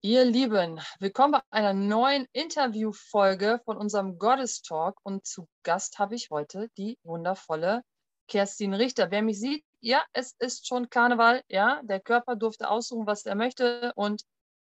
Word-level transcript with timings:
Ihr 0.00 0.24
Lieben, 0.24 0.80
willkommen 1.00 1.32
bei 1.32 1.40
einer 1.50 1.72
neuen 1.72 2.26
Interviewfolge 2.32 3.60
von 3.64 3.76
unserem 3.76 4.18
Goddess 4.18 4.62
Talk 4.62 5.00
und 5.02 5.26
zu 5.26 5.48
Gast 5.64 5.98
habe 5.98 6.14
ich 6.14 6.30
heute 6.30 6.68
die 6.76 6.98
wundervolle 7.02 7.82
Kerstin 8.28 8.74
Richter. 8.74 9.10
Wer 9.10 9.22
mich 9.22 9.40
sieht, 9.40 9.64
ja, 9.80 10.04
es 10.12 10.36
ist 10.38 10.68
schon 10.68 10.88
Karneval, 10.88 11.42
ja, 11.48 11.82
der 11.82 11.98
Körper 12.00 12.36
durfte 12.36 12.70
aussuchen, 12.70 13.08
was 13.08 13.26
er 13.26 13.34
möchte 13.34 13.92
und 13.96 14.22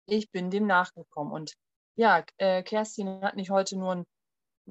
ich 0.07 0.31
bin 0.31 0.49
dem 0.49 0.65
nachgekommen. 0.65 1.31
Und 1.31 1.53
ja, 1.95 2.23
äh, 2.37 2.63
Kerstin 2.63 3.21
hat 3.21 3.35
nicht 3.35 3.51
heute 3.51 3.77
nur 3.77 3.97
ein 3.97 4.05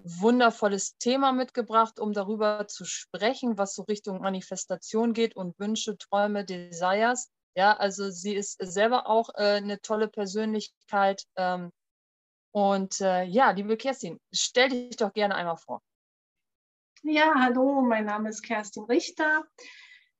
wundervolles 0.05 0.97
Thema 0.99 1.33
mitgebracht, 1.33 2.01
um 2.01 2.13
darüber 2.13 2.67
zu 2.69 2.85
sprechen, 2.85 3.59
was 3.59 3.75
so 3.75 3.83
Richtung 3.83 4.21
Manifestation 4.21 5.13
geht 5.13 5.37
und 5.37 5.59
Wünsche, 5.59 5.97
Träume, 5.99 6.45
Desires. 6.45 7.31
Ja, 7.55 7.77
also 7.77 8.11
sie 8.11 8.35
ist 8.35 8.59
selber 8.61 9.09
auch 9.09 9.31
äh, 9.35 9.57
eine 9.57 9.81
tolle 9.81 10.09
Persönlichkeit. 10.09 11.25
Ähm, 11.37 11.73
und 12.53 13.01
äh, 13.01 13.25
ja, 13.25 13.51
liebe 13.51 13.77
Kerstin, 13.77 14.21
stell 14.33 14.69
dich 14.69 14.97
doch 14.97 15.13
gerne 15.13 15.35
einmal 15.35 15.57
vor. 15.57 15.83
Ja, 17.03 17.33
hallo, 17.37 17.83
mein 17.83 18.07
Name 18.07 18.29
ist 18.29 18.43
Kerstin 18.43 18.85
Richter. 18.85 19.45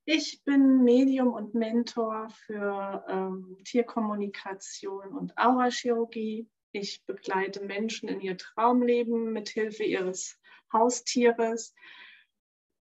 Ich 0.05 0.43
bin 0.45 0.85
Medium 0.85 1.33
und 1.33 1.55
Mentor 1.55 2.29
für 2.31 3.05
ähm, 3.09 3.59
Tierkommunikation 3.65 5.09
und 5.09 5.37
Aurachirurgie. 5.37 6.49
Ich 6.73 7.05
begleite 7.07 7.65
Menschen 7.65 8.09
in 8.09 8.21
ihr 8.21 8.37
Traumleben 8.37 9.33
mit 9.33 9.49
Hilfe 9.49 9.85
ihres 9.85 10.39
Haustieres. 10.73 11.75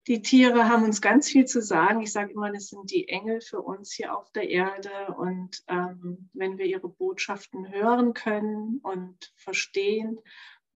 Die 0.07 0.21
Tiere 0.21 0.67
haben 0.67 0.83
uns 0.83 1.01
ganz 1.01 1.29
viel 1.29 1.45
zu 1.45 1.61
sagen. 1.61 2.01
Ich 2.01 2.11
sage 2.11 2.33
immer, 2.33 2.51
das 2.51 2.67
sind 2.67 2.89
die 2.91 3.07
Engel 3.07 3.41
für 3.41 3.61
uns 3.61 3.91
hier 3.91 4.17
auf 4.17 4.31
der 4.31 4.49
Erde. 4.49 5.13
Und 5.15 5.63
ähm, 5.67 6.29
wenn 6.33 6.57
wir 6.57 6.65
ihre 6.65 6.89
Botschaften 6.89 7.71
hören 7.71 8.13
können 8.13 8.79
und 8.81 9.31
verstehen, 9.35 10.19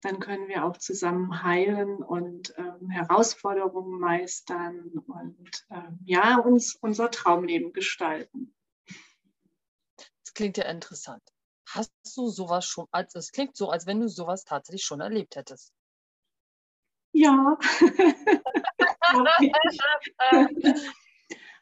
dann 0.01 0.19
können 0.19 0.49
wir 0.49 0.65
auch 0.65 0.77
zusammen 0.77 1.43
heilen 1.43 2.03
und 2.03 2.53
ähm, 2.57 2.89
Herausforderungen 2.89 3.99
meistern 3.99 4.91
und 5.07 5.65
ähm, 5.71 5.99
ja, 6.03 6.38
uns 6.38 6.75
unser 6.75 7.09
Traumleben 7.09 7.71
gestalten. 7.71 8.53
Das 9.95 10.33
klingt 10.33 10.57
ja 10.57 10.65
interessant. 10.65 11.32
Hast 11.75 11.91
du 12.16 12.29
sowas 12.29 12.66
schon, 12.66 12.88
als 12.91 13.16
es 13.16 13.31
klingt 13.31 13.57
so, 13.57 13.69
als 13.69 13.88
wenn 13.88 13.99
du 13.99 14.07
sowas 14.07 14.45
tatsächlich 14.45 14.83
schon 14.83 15.02
erlebt 15.02 15.35
hättest? 15.35 15.73
Ja. 17.13 17.57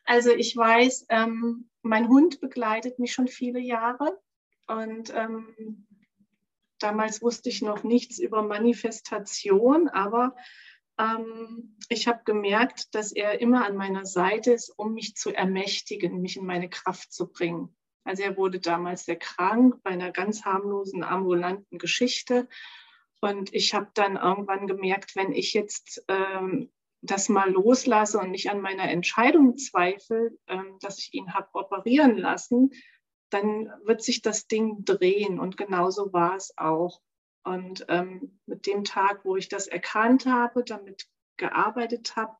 also 0.05 0.31
ich 0.31 0.55
weiß, 0.55 1.05
ähm, 1.09 1.69
mein 1.81 2.09
Hund 2.09 2.41
begleitet 2.41 2.99
mich 2.99 3.13
schon 3.13 3.29
viele 3.29 3.59
Jahre 3.59 4.19
und 4.67 5.13
ähm, 5.13 5.87
damals 6.79 7.21
wusste 7.21 7.49
ich 7.49 7.61
noch 7.61 7.83
nichts 7.83 8.19
über 8.19 8.43
Manifestation, 8.43 9.87
aber 9.87 10.35
ähm, 10.97 11.77
ich 11.87 12.07
habe 12.07 12.23
gemerkt, 12.25 12.93
dass 12.95 13.13
er 13.13 13.39
immer 13.39 13.65
an 13.65 13.77
meiner 13.77 14.05
Seite 14.05 14.51
ist, 14.51 14.73
um 14.77 14.93
mich 14.93 15.15
zu 15.15 15.33
ermächtigen, 15.33 16.21
mich 16.21 16.35
in 16.35 16.45
meine 16.45 16.69
Kraft 16.69 17.13
zu 17.13 17.31
bringen. 17.31 17.73
Also 18.03 18.23
er 18.23 18.37
wurde 18.37 18.59
damals 18.59 19.05
sehr 19.05 19.17
krank 19.17 19.81
bei 19.83 19.91
einer 19.91 20.11
ganz 20.11 20.43
harmlosen 20.43 21.03
ambulanten 21.03 21.77
Geschichte. 21.77 22.47
Und 23.19 23.53
ich 23.53 23.73
habe 23.73 23.91
dann 23.93 24.15
irgendwann 24.15 24.67
gemerkt, 24.67 25.15
wenn 25.15 25.31
ich 25.31 25.53
jetzt 25.53 26.03
ähm, 26.07 26.71
das 27.01 27.29
mal 27.29 27.51
loslasse 27.51 28.19
und 28.19 28.31
nicht 28.31 28.49
an 28.49 28.61
meiner 28.61 28.89
Entscheidung 28.89 29.57
zweifle, 29.57 30.31
ähm, 30.47 30.77
dass 30.81 30.99
ich 30.99 31.13
ihn 31.13 31.33
habe 31.33 31.49
operieren 31.53 32.17
lassen, 32.17 32.71
dann 33.29 33.71
wird 33.85 34.03
sich 34.03 34.21
das 34.21 34.47
Ding 34.47 34.83
drehen. 34.85 35.39
Und 35.39 35.57
genauso 35.57 36.11
war 36.13 36.35
es 36.35 36.57
auch. 36.57 37.01
Und 37.43 37.85
ähm, 37.89 38.39
mit 38.45 38.67
dem 38.67 38.83
Tag, 38.83 39.25
wo 39.25 39.35
ich 39.35 39.49
das 39.49 39.67
erkannt 39.67 40.25
habe, 40.25 40.63
damit 40.63 41.07
gearbeitet 41.37 42.15
habe, 42.15 42.35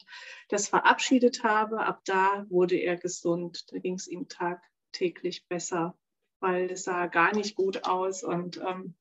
das 0.49 0.67
verabschiedet 0.67 1.43
habe, 1.43 1.79
ab 1.79 2.01
da 2.05 2.45
wurde 2.49 2.75
er 2.75 2.97
gesund. 2.97 3.65
Da 3.71 3.79
ging 3.79 3.95
es 3.95 4.07
ihm 4.07 4.27
Tag 4.27 4.61
täglich 4.91 5.47
besser, 5.47 5.97
weil 6.39 6.71
es 6.71 6.83
sah 6.83 7.07
gar 7.07 7.35
nicht 7.35 7.55
gut 7.55 7.85
aus. 7.85 8.23
Und 8.23 8.57
ähm, 8.57 8.95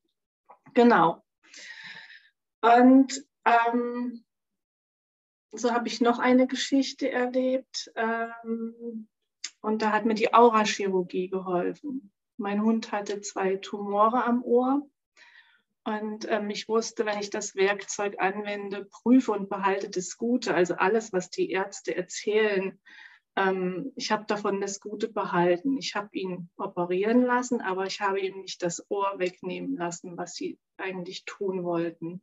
genau. 0.73 1.23
Und 2.61 3.25
ähm, 3.45 4.23
so 5.51 5.71
habe 5.73 5.87
ich 5.87 6.01
noch 6.01 6.19
eine 6.19 6.47
Geschichte 6.47 7.09
erlebt. 7.09 7.91
Ähm, 7.95 9.07
und 9.61 9.81
da 9.81 9.91
hat 9.91 10.05
mir 10.05 10.15
die 10.15 10.33
Aurachirurgie 10.33 11.29
geholfen. 11.29 12.11
Mein 12.37 12.63
Hund 12.63 12.91
hatte 12.91 13.21
zwei 13.21 13.57
Tumore 13.57 14.23
am 14.23 14.43
Ohr. 14.43 14.87
Und 15.83 16.29
ähm, 16.29 16.49
ich 16.49 16.67
wusste, 16.67 17.05
wenn 17.05 17.19
ich 17.19 17.31
das 17.31 17.55
Werkzeug 17.55 18.15
anwende, 18.19 18.85
prüfe 18.85 19.31
und 19.31 19.49
behalte 19.49 19.89
das 19.89 20.15
Gute, 20.17 20.53
also 20.53 20.75
alles, 20.75 21.11
was 21.11 21.31
die 21.31 21.49
Ärzte 21.49 21.95
erzählen, 21.95 22.79
ähm, 23.35 23.91
ich 23.95 24.11
habe 24.11 24.25
davon 24.25 24.61
das 24.61 24.79
Gute 24.79 25.07
behalten. 25.07 25.77
Ich 25.77 25.95
habe 25.95 26.09
ihn 26.13 26.49
operieren 26.57 27.23
lassen, 27.23 27.61
aber 27.61 27.85
ich 27.85 28.01
habe 28.01 28.19
ihm 28.19 28.41
nicht 28.41 28.61
das 28.61 28.85
Ohr 28.89 29.13
wegnehmen 29.17 29.77
lassen, 29.77 30.17
was 30.17 30.35
sie 30.35 30.59
eigentlich 30.77 31.25
tun 31.25 31.63
wollten. 31.63 32.21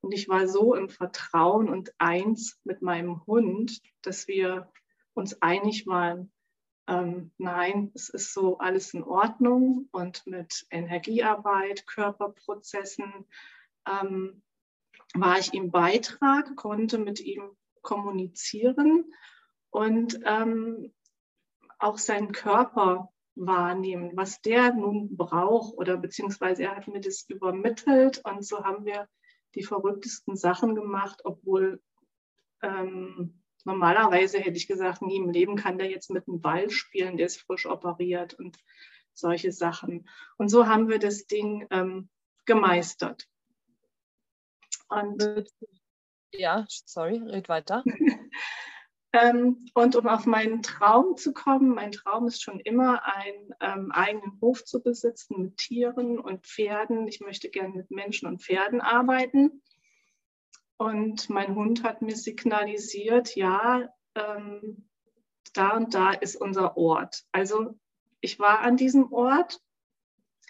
Und 0.00 0.12
ich 0.12 0.28
war 0.28 0.46
so 0.46 0.74
im 0.74 0.88
Vertrauen 0.88 1.68
und 1.68 1.92
eins 1.98 2.60
mit 2.64 2.82
meinem 2.82 3.26
Hund, 3.26 3.80
dass 4.02 4.28
wir 4.28 4.70
uns 5.14 5.42
einig 5.42 5.86
waren, 5.86 6.30
ähm, 6.88 7.32
nein, 7.38 7.90
es 7.94 8.08
ist 8.10 8.32
so 8.32 8.58
alles 8.58 8.94
in 8.94 9.02
Ordnung 9.02 9.88
und 9.90 10.24
mit 10.26 10.66
Energiearbeit, 10.70 11.84
Körperprozessen 11.88 13.26
ähm, 13.88 14.42
war 15.14 15.38
ich 15.38 15.52
ihm 15.52 15.72
Beitrag, 15.72 16.54
konnte 16.54 16.98
mit 16.98 17.18
ihm 17.18 17.50
kommunizieren 17.82 19.12
und 19.76 20.18
ähm, 20.24 20.90
auch 21.78 21.98
seinen 21.98 22.32
Körper 22.32 23.12
wahrnehmen, 23.34 24.12
was 24.14 24.40
der 24.40 24.72
nun 24.72 25.14
braucht 25.18 25.76
oder 25.76 25.98
beziehungsweise 25.98 26.62
er 26.62 26.76
hat 26.76 26.88
mir 26.88 27.02
das 27.02 27.26
übermittelt 27.28 28.22
und 28.24 28.42
so 28.42 28.64
haben 28.64 28.86
wir 28.86 29.06
die 29.54 29.62
verrücktesten 29.62 30.34
Sachen 30.34 30.74
gemacht, 30.74 31.20
obwohl 31.24 31.82
ähm, 32.62 33.42
normalerweise 33.64 34.38
hätte 34.38 34.56
ich 34.56 34.66
gesagt, 34.66 35.02
nie 35.02 35.18
im 35.18 35.28
Leben 35.28 35.56
kann 35.56 35.76
der 35.76 35.90
jetzt 35.90 36.08
mit 36.08 36.26
einem 36.26 36.40
Ball 36.40 36.70
spielen, 36.70 37.18
der 37.18 37.26
ist 37.26 37.42
frisch 37.42 37.66
operiert 37.66 38.32
und 38.32 38.56
solche 39.12 39.52
Sachen. 39.52 40.08
Und 40.38 40.48
so 40.48 40.68
haben 40.68 40.88
wir 40.88 40.98
das 40.98 41.26
Ding 41.26 41.66
ähm, 41.70 42.08
gemeistert. 42.46 43.28
Und 44.88 45.44
ja, 46.32 46.64
sorry, 46.66 47.18
red 47.18 47.50
weiter. 47.50 47.84
Ähm, 49.16 49.66
und 49.72 49.96
um 49.96 50.06
auf 50.08 50.26
meinen 50.26 50.62
Traum 50.62 51.16
zu 51.16 51.32
kommen, 51.32 51.70
mein 51.74 51.92
Traum 51.92 52.26
ist 52.26 52.42
schon 52.42 52.60
immer, 52.60 53.02
einen 53.06 53.54
ähm, 53.60 53.92
eigenen 53.92 54.38
Hof 54.42 54.64
zu 54.64 54.82
besitzen 54.82 55.40
mit 55.40 55.56
Tieren 55.56 56.18
und 56.18 56.46
Pferden. 56.46 57.08
Ich 57.08 57.20
möchte 57.20 57.48
gerne 57.48 57.74
mit 57.74 57.90
Menschen 57.90 58.28
und 58.28 58.42
Pferden 58.42 58.80
arbeiten. 58.80 59.62
Und 60.76 61.30
mein 61.30 61.54
Hund 61.54 61.82
hat 61.82 62.02
mir 62.02 62.16
signalisiert, 62.16 63.34
ja, 63.36 63.88
ähm, 64.14 64.88
da 65.54 65.70
und 65.76 65.94
da 65.94 66.10
ist 66.10 66.36
unser 66.36 66.76
Ort. 66.76 67.24
Also 67.32 67.78
ich 68.20 68.38
war 68.38 68.60
an 68.60 68.76
diesem 68.76 69.12
Ort, 69.12 69.62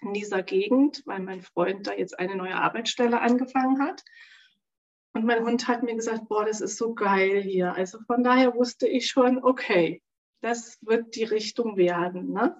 in 0.02 0.12
dieser 0.12 0.42
Gegend, 0.42 1.02
weil 1.06 1.20
mein 1.20 1.42
Freund 1.42 1.86
da 1.86 1.92
jetzt 1.92 2.18
eine 2.18 2.34
neue 2.34 2.56
Arbeitsstelle 2.56 3.20
angefangen 3.20 3.80
hat. 3.80 4.04
Und 5.16 5.24
mein 5.24 5.46
Hund 5.46 5.66
hat 5.66 5.82
mir 5.82 5.94
gesagt, 5.94 6.28
boah, 6.28 6.44
das 6.44 6.60
ist 6.60 6.76
so 6.76 6.92
geil 6.92 7.40
hier. 7.40 7.72
Also 7.72 7.98
von 8.06 8.22
daher 8.22 8.54
wusste 8.54 8.86
ich 8.86 9.08
schon, 9.08 9.42
okay, 9.42 10.02
das 10.42 10.76
wird 10.82 11.16
die 11.16 11.24
Richtung 11.24 11.78
werden. 11.78 12.34
Ne? 12.34 12.54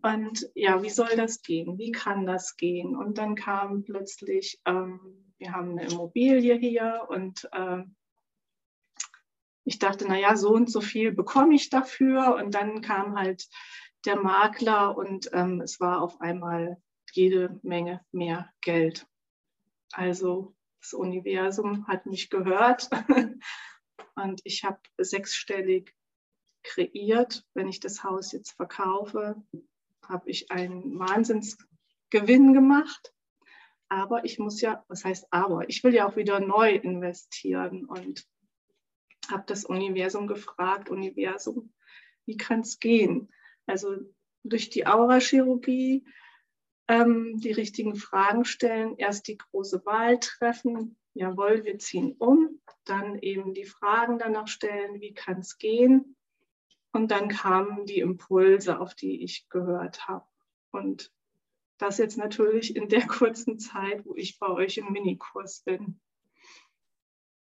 Und 0.00 0.50
ja, 0.54 0.82
wie 0.82 0.88
soll 0.88 1.14
das 1.16 1.42
gehen? 1.42 1.76
Wie 1.76 1.92
kann 1.92 2.24
das 2.24 2.56
gehen? 2.56 2.96
Und 2.96 3.18
dann 3.18 3.34
kam 3.34 3.84
plötzlich, 3.84 4.58
ähm, 4.64 5.34
wir 5.36 5.52
haben 5.52 5.72
eine 5.72 5.86
Immobilie 5.86 6.54
hier 6.54 7.04
und 7.10 7.46
äh, 7.52 7.82
ich 9.64 9.78
dachte, 9.78 10.08
naja, 10.08 10.34
so 10.34 10.54
und 10.54 10.72
so 10.72 10.80
viel 10.80 11.12
bekomme 11.12 11.56
ich 11.56 11.68
dafür. 11.68 12.36
Und 12.36 12.54
dann 12.54 12.80
kam 12.80 13.18
halt 13.18 13.46
der 14.06 14.16
Makler 14.16 14.96
und 14.96 15.28
ähm, 15.34 15.60
es 15.60 15.78
war 15.78 16.00
auf 16.00 16.22
einmal 16.22 16.80
jede 17.12 17.60
Menge 17.62 18.00
mehr 18.12 18.50
Geld. 18.62 19.06
Also 19.92 20.55
das 20.86 20.94
Universum 20.94 21.88
hat 21.88 22.06
mich 22.06 22.30
gehört 22.30 22.88
und 24.14 24.40
ich 24.44 24.62
habe 24.62 24.78
sechsstellig 24.98 25.92
kreiert. 26.62 27.44
Wenn 27.54 27.68
ich 27.68 27.80
das 27.80 28.04
Haus 28.04 28.30
jetzt 28.30 28.52
verkaufe, 28.52 29.42
habe 30.06 30.30
ich 30.30 30.52
einen 30.52 30.96
Wahnsinnsgewinn 30.96 32.52
gemacht. 32.52 33.12
Aber 33.88 34.24
ich 34.24 34.38
muss 34.38 34.60
ja, 34.60 34.84
was 34.86 35.04
heißt 35.04 35.26
aber, 35.32 35.68
ich 35.68 35.82
will 35.82 35.92
ja 35.92 36.08
auch 36.08 36.14
wieder 36.14 36.38
neu 36.38 36.74
investieren 36.76 37.84
und 37.86 38.24
habe 39.28 39.44
das 39.46 39.64
Universum 39.64 40.28
gefragt, 40.28 40.88
Universum, 40.88 41.72
wie 42.26 42.36
kann 42.36 42.60
es 42.60 42.78
gehen? 42.78 43.32
Also 43.66 43.96
durch 44.44 44.70
die 44.70 44.86
Aurachirurgie 44.86 46.04
ähm, 46.88 47.38
die 47.38 47.52
richtigen 47.52 47.96
Fragen 47.96 48.44
stellen, 48.44 48.96
erst 48.96 49.28
die 49.28 49.38
große 49.38 49.84
Wahl 49.84 50.18
treffen, 50.20 50.96
jawohl, 51.14 51.64
wir 51.64 51.78
ziehen 51.78 52.14
um, 52.18 52.60
dann 52.84 53.18
eben 53.18 53.54
die 53.54 53.64
Fragen 53.64 54.18
danach 54.18 54.48
stellen, 54.48 55.00
wie 55.00 55.14
kann 55.14 55.40
es 55.40 55.58
gehen? 55.58 56.16
Und 56.92 57.10
dann 57.10 57.28
kamen 57.28 57.86
die 57.86 57.98
Impulse, 57.98 58.80
auf 58.80 58.94
die 58.94 59.22
ich 59.22 59.48
gehört 59.48 60.08
habe. 60.08 60.26
Und 60.70 61.12
das 61.78 61.98
jetzt 61.98 62.16
natürlich 62.16 62.74
in 62.74 62.88
der 62.88 63.06
kurzen 63.06 63.58
Zeit, 63.58 64.04
wo 64.06 64.14
ich 64.14 64.38
bei 64.38 64.48
euch 64.48 64.78
im 64.78 64.92
Minikurs 64.92 65.60
bin. 65.60 66.00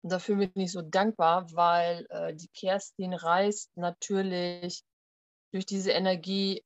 Dafür 0.01 0.35
bin 0.35 0.51
ich 0.55 0.71
so 0.71 0.81
dankbar, 0.81 1.47
weil 1.53 2.05
äh, 2.09 2.33
die 2.33 2.49
Kerstin 2.49 3.13
reist 3.13 3.75
natürlich 3.77 4.83
durch 5.51 5.65
diese 5.65 5.91
Energie, 5.91 6.63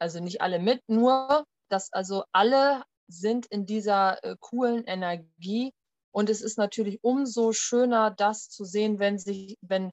also 0.00 0.20
nicht 0.20 0.40
alle 0.40 0.58
mit, 0.58 0.82
nur 0.88 1.46
dass 1.68 1.92
also 1.92 2.24
alle 2.32 2.84
sind 3.08 3.46
in 3.46 3.66
dieser 3.66 4.22
äh, 4.24 4.36
coolen 4.40 4.84
Energie. 4.84 5.72
Und 6.10 6.30
es 6.30 6.42
ist 6.42 6.58
natürlich 6.58 6.98
umso 7.02 7.52
schöner, 7.52 8.10
das 8.10 8.48
zu 8.48 8.64
sehen, 8.64 8.98
wenn 8.98 9.18
sich, 9.18 9.56
wenn 9.60 9.90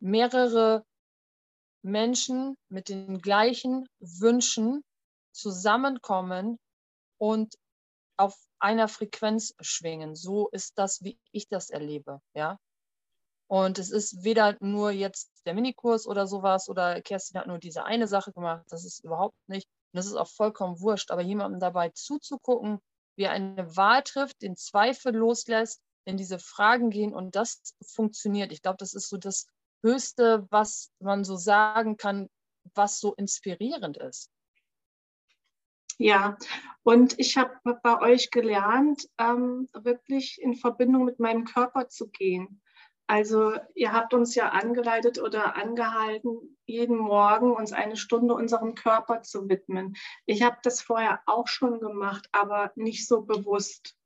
mehrere 0.00 0.84
Menschen 1.82 2.56
mit 2.68 2.88
den 2.88 3.20
gleichen 3.20 3.86
Wünschen 4.00 4.82
zusammenkommen 5.32 6.58
und 7.18 7.54
auf 8.16 8.36
einer 8.58 8.88
Frequenz 8.88 9.54
schwingen. 9.60 10.14
So 10.14 10.48
ist 10.50 10.76
das, 10.78 11.02
wie 11.02 11.18
ich 11.32 11.48
das 11.48 11.70
erlebe, 11.70 12.20
ja. 12.34 12.58
Und 13.48 13.78
es 13.78 13.90
ist 13.90 14.22
weder 14.22 14.56
nur 14.60 14.92
jetzt 14.92 15.28
der 15.44 15.54
Minikurs 15.54 16.06
oder 16.06 16.26
sowas 16.28 16.68
oder 16.68 17.02
Kerstin 17.02 17.40
hat 17.40 17.48
nur 17.48 17.58
diese 17.58 17.84
eine 17.84 18.06
Sache 18.06 18.32
gemacht. 18.32 18.64
Das 18.68 18.84
ist 18.84 19.02
überhaupt 19.02 19.34
nicht. 19.48 19.66
Und 19.92 19.98
das 19.98 20.06
ist 20.06 20.14
auch 20.14 20.28
vollkommen 20.28 20.80
wurscht. 20.80 21.10
Aber 21.10 21.22
jemandem 21.22 21.60
dabei 21.60 21.90
zuzugucken, 21.90 22.80
wie 23.16 23.24
er 23.24 23.32
eine 23.32 23.76
Wahl 23.76 24.02
trifft, 24.02 24.42
den 24.42 24.56
Zweifel 24.56 25.14
loslässt, 25.14 25.80
in 26.04 26.16
diese 26.16 26.38
Fragen 26.38 26.90
gehen 26.90 27.14
und 27.14 27.36
das 27.36 27.60
funktioniert. 27.86 28.52
Ich 28.52 28.62
glaube, 28.62 28.78
das 28.78 28.94
ist 28.94 29.08
so 29.08 29.18
das 29.18 29.46
Höchste, 29.82 30.46
was 30.50 30.90
man 31.00 31.24
so 31.24 31.36
sagen 31.36 31.96
kann, 31.96 32.28
was 32.74 33.00
so 33.00 33.14
inspirierend 33.14 33.96
ist. 33.96 34.30
Ja, 35.98 36.38
und 36.82 37.18
ich 37.18 37.36
habe 37.36 37.52
bei 37.82 38.00
euch 38.00 38.30
gelernt, 38.30 39.06
ähm, 39.18 39.68
wirklich 39.74 40.40
in 40.40 40.54
Verbindung 40.54 41.04
mit 41.04 41.20
meinem 41.20 41.44
Körper 41.44 41.88
zu 41.88 42.08
gehen. 42.08 42.62
Also 43.10 43.54
ihr 43.74 43.92
habt 43.92 44.14
uns 44.14 44.36
ja 44.36 44.50
angeleitet 44.50 45.20
oder 45.20 45.56
angehalten, 45.56 46.56
jeden 46.64 46.96
Morgen 46.96 47.50
uns 47.50 47.72
eine 47.72 47.96
Stunde 47.96 48.34
unserem 48.34 48.76
Körper 48.76 49.22
zu 49.22 49.48
widmen. 49.48 49.96
Ich 50.26 50.44
habe 50.44 50.58
das 50.62 50.80
vorher 50.80 51.20
auch 51.26 51.48
schon 51.48 51.80
gemacht, 51.80 52.28
aber 52.30 52.70
nicht 52.76 53.08
so 53.08 53.22
bewusst. 53.22 53.96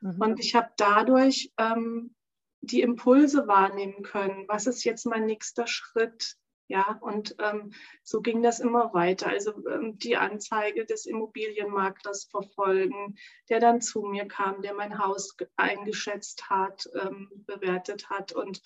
Mhm. 0.00 0.20
Und 0.20 0.40
ich 0.40 0.56
habe 0.56 0.68
dadurch 0.76 1.52
ähm, 1.58 2.16
die 2.60 2.80
Impulse 2.80 3.46
wahrnehmen 3.46 4.02
können. 4.02 4.48
Was 4.48 4.66
ist 4.66 4.82
jetzt 4.82 5.06
mein 5.06 5.26
nächster 5.26 5.68
Schritt? 5.68 6.34
Ja, 6.66 6.98
und 7.02 7.36
ähm, 7.40 7.72
so 8.02 8.22
ging 8.22 8.42
das 8.42 8.58
immer 8.58 8.94
weiter. 8.94 9.28
Also 9.28 9.52
ähm, 9.68 9.98
die 9.98 10.16
Anzeige 10.16 10.86
des 10.86 11.04
Immobilienmaklers 11.04 12.24
verfolgen, 12.30 13.16
der 13.50 13.60
dann 13.60 13.82
zu 13.82 14.02
mir 14.02 14.26
kam, 14.26 14.62
der 14.62 14.72
mein 14.72 14.98
Haus 14.98 15.36
eingeschätzt 15.56 16.48
hat, 16.48 16.88
ähm, 16.94 17.30
bewertet 17.46 18.08
hat. 18.08 18.32
Und 18.32 18.62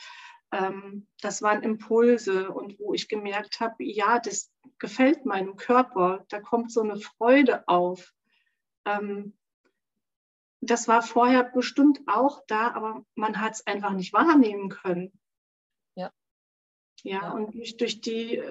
ähm, 0.52 1.08
das 1.20 1.42
waren 1.42 1.62
Impulse 1.62 2.50
und 2.50 2.78
wo 2.78 2.94
ich 2.94 3.08
gemerkt 3.08 3.58
habe, 3.58 3.74
ja, 3.80 4.20
das 4.20 4.52
gefällt 4.78 5.26
meinem 5.26 5.56
Körper, 5.56 6.24
da 6.28 6.40
kommt 6.40 6.70
so 6.70 6.82
eine 6.82 7.00
Freude 7.00 7.66
auf. 7.66 8.14
Ähm, 8.84 9.36
das 10.60 10.88
war 10.88 11.02
vorher 11.02 11.44
bestimmt 11.44 12.00
auch 12.06 12.42
da, 12.46 12.72
aber 12.72 13.04
man 13.14 13.40
hat 13.40 13.54
es 13.54 13.66
einfach 13.66 13.92
nicht 13.92 14.12
wahrnehmen 14.12 14.68
können. 14.68 15.12
Ja, 17.04 17.32
und 17.32 17.54
durch, 17.54 17.76
durch 17.76 18.00
die, 18.00 18.42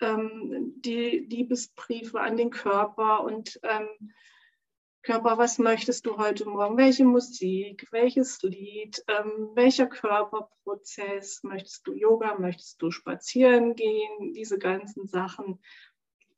ähm, 0.00 0.74
die 0.76 1.26
Liebesbriefe 1.28 2.20
an 2.20 2.36
den 2.36 2.50
Körper 2.50 3.22
und 3.22 3.60
ähm, 3.62 4.12
Körper, 5.02 5.38
was 5.38 5.58
möchtest 5.58 6.04
du 6.04 6.18
heute 6.18 6.46
Morgen? 6.46 6.76
Welche 6.76 7.04
Musik, 7.04 7.88
welches 7.90 8.42
Lied, 8.42 9.02
ähm, 9.08 9.50
welcher 9.54 9.86
Körperprozess? 9.86 11.42
Möchtest 11.42 11.86
du 11.86 11.94
Yoga, 11.94 12.38
möchtest 12.38 12.82
du 12.82 12.90
spazieren 12.90 13.74
gehen? 13.76 14.34
Diese 14.34 14.58
ganzen 14.58 15.06
Sachen, 15.06 15.58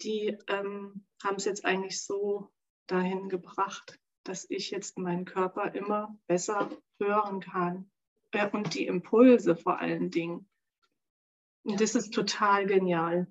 die 0.02 0.38
ähm, 0.46 1.04
haben 1.24 1.36
es 1.36 1.44
jetzt 1.44 1.64
eigentlich 1.64 2.00
so 2.02 2.50
dahin 2.86 3.28
gebracht, 3.28 3.98
dass 4.22 4.48
ich 4.48 4.70
jetzt 4.70 4.96
meinen 4.96 5.24
Körper 5.24 5.74
immer 5.74 6.16
besser 6.28 6.70
hören 7.00 7.40
kann. 7.40 7.90
Äh, 8.30 8.48
und 8.48 8.74
die 8.74 8.86
Impulse 8.86 9.56
vor 9.56 9.80
allen 9.80 10.10
Dingen. 10.10 10.48
Und 11.64 11.80
das 11.80 11.94
ist 11.94 12.12
total 12.12 12.66
genial. 12.66 13.26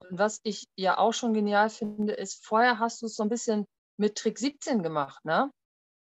Und 0.00 0.18
was 0.18 0.40
ich 0.42 0.66
ja 0.76 0.98
auch 0.98 1.12
schon 1.12 1.32
genial 1.32 1.70
finde, 1.70 2.12
ist, 2.12 2.44
vorher 2.44 2.78
hast 2.78 3.02
du 3.02 3.06
es 3.06 3.16
so 3.16 3.22
ein 3.22 3.28
bisschen 3.28 3.66
mit 3.96 4.16
Trick 4.16 4.38
17 4.38 4.82
gemacht, 4.82 5.24
ne? 5.24 5.50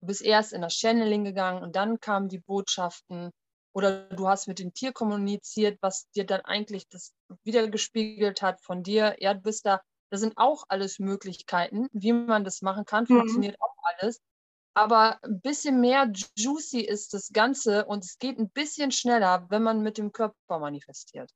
Du 0.01 0.09
bist 0.09 0.23
erst 0.23 0.53
in 0.53 0.63
das 0.63 0.75
Channeling 0.75 1.25
gegangen 1.25 1.63
und 1.63 1.77
dann 1.77 2.01
kamen 2.01 2.29
die 2.29 2.41
Botschaften 2.41 3.31
oder 3.75 4.09
du 4.09 4.29
hast 4.29 4.49
mit 4.49 4.59
dem 4.59 4.75
Tier 4.75 4.93
kommuniziert, 4.93 5.79
was 5.81 6.09
dir 6.11 6.27
dann 6.27 6.43
eigentlich 6.43 6.89
das 6.89 7.15
wiedergespiegelt 7.43 8.43
hat 8.43 8.61
von 8.61 8.83
dir. 8.83 9.17
Ja, 9.19 9.35
du 9.35 9.41
bist 9.41 9.67
da, 9.67 9.81
das 10.11 10.21
sind 10.21 10.35
auch 10.37 10.65
alles 10.69 10.99
Möglichkeiten, 10.99 11.89
wie 11.93 12.13
man 12.13 12.45
das 12.45 12.63
machen 12.63 12.85
kann, 12.85 13.05
mhm. 13.05 13.19
funktioniert 13.19 13.61
auch 13.61 13.75
alles 13.99 14.21
aber 14.75 15.23
ein 15.23 15.41
bisschen 15.41 15.81
mehr 15.81 16.12
juicy 16.37 16.81
ist 16.81 17.15
das 17.15 17.31
Ganze 17.32 17.87
und 17.87 18.05
es 18.05 18.19
geht 18.19 18.38
ein 18.38 18.50
bisschen 18.50 18.91
schneller, 18.91 19.47
wenn 19.49 19.62
man 19.62 19.82
mit 19.82 19.99
dem 19.99 20.12
Körper 20.12 20.59
manifestiert. 20.59 21.31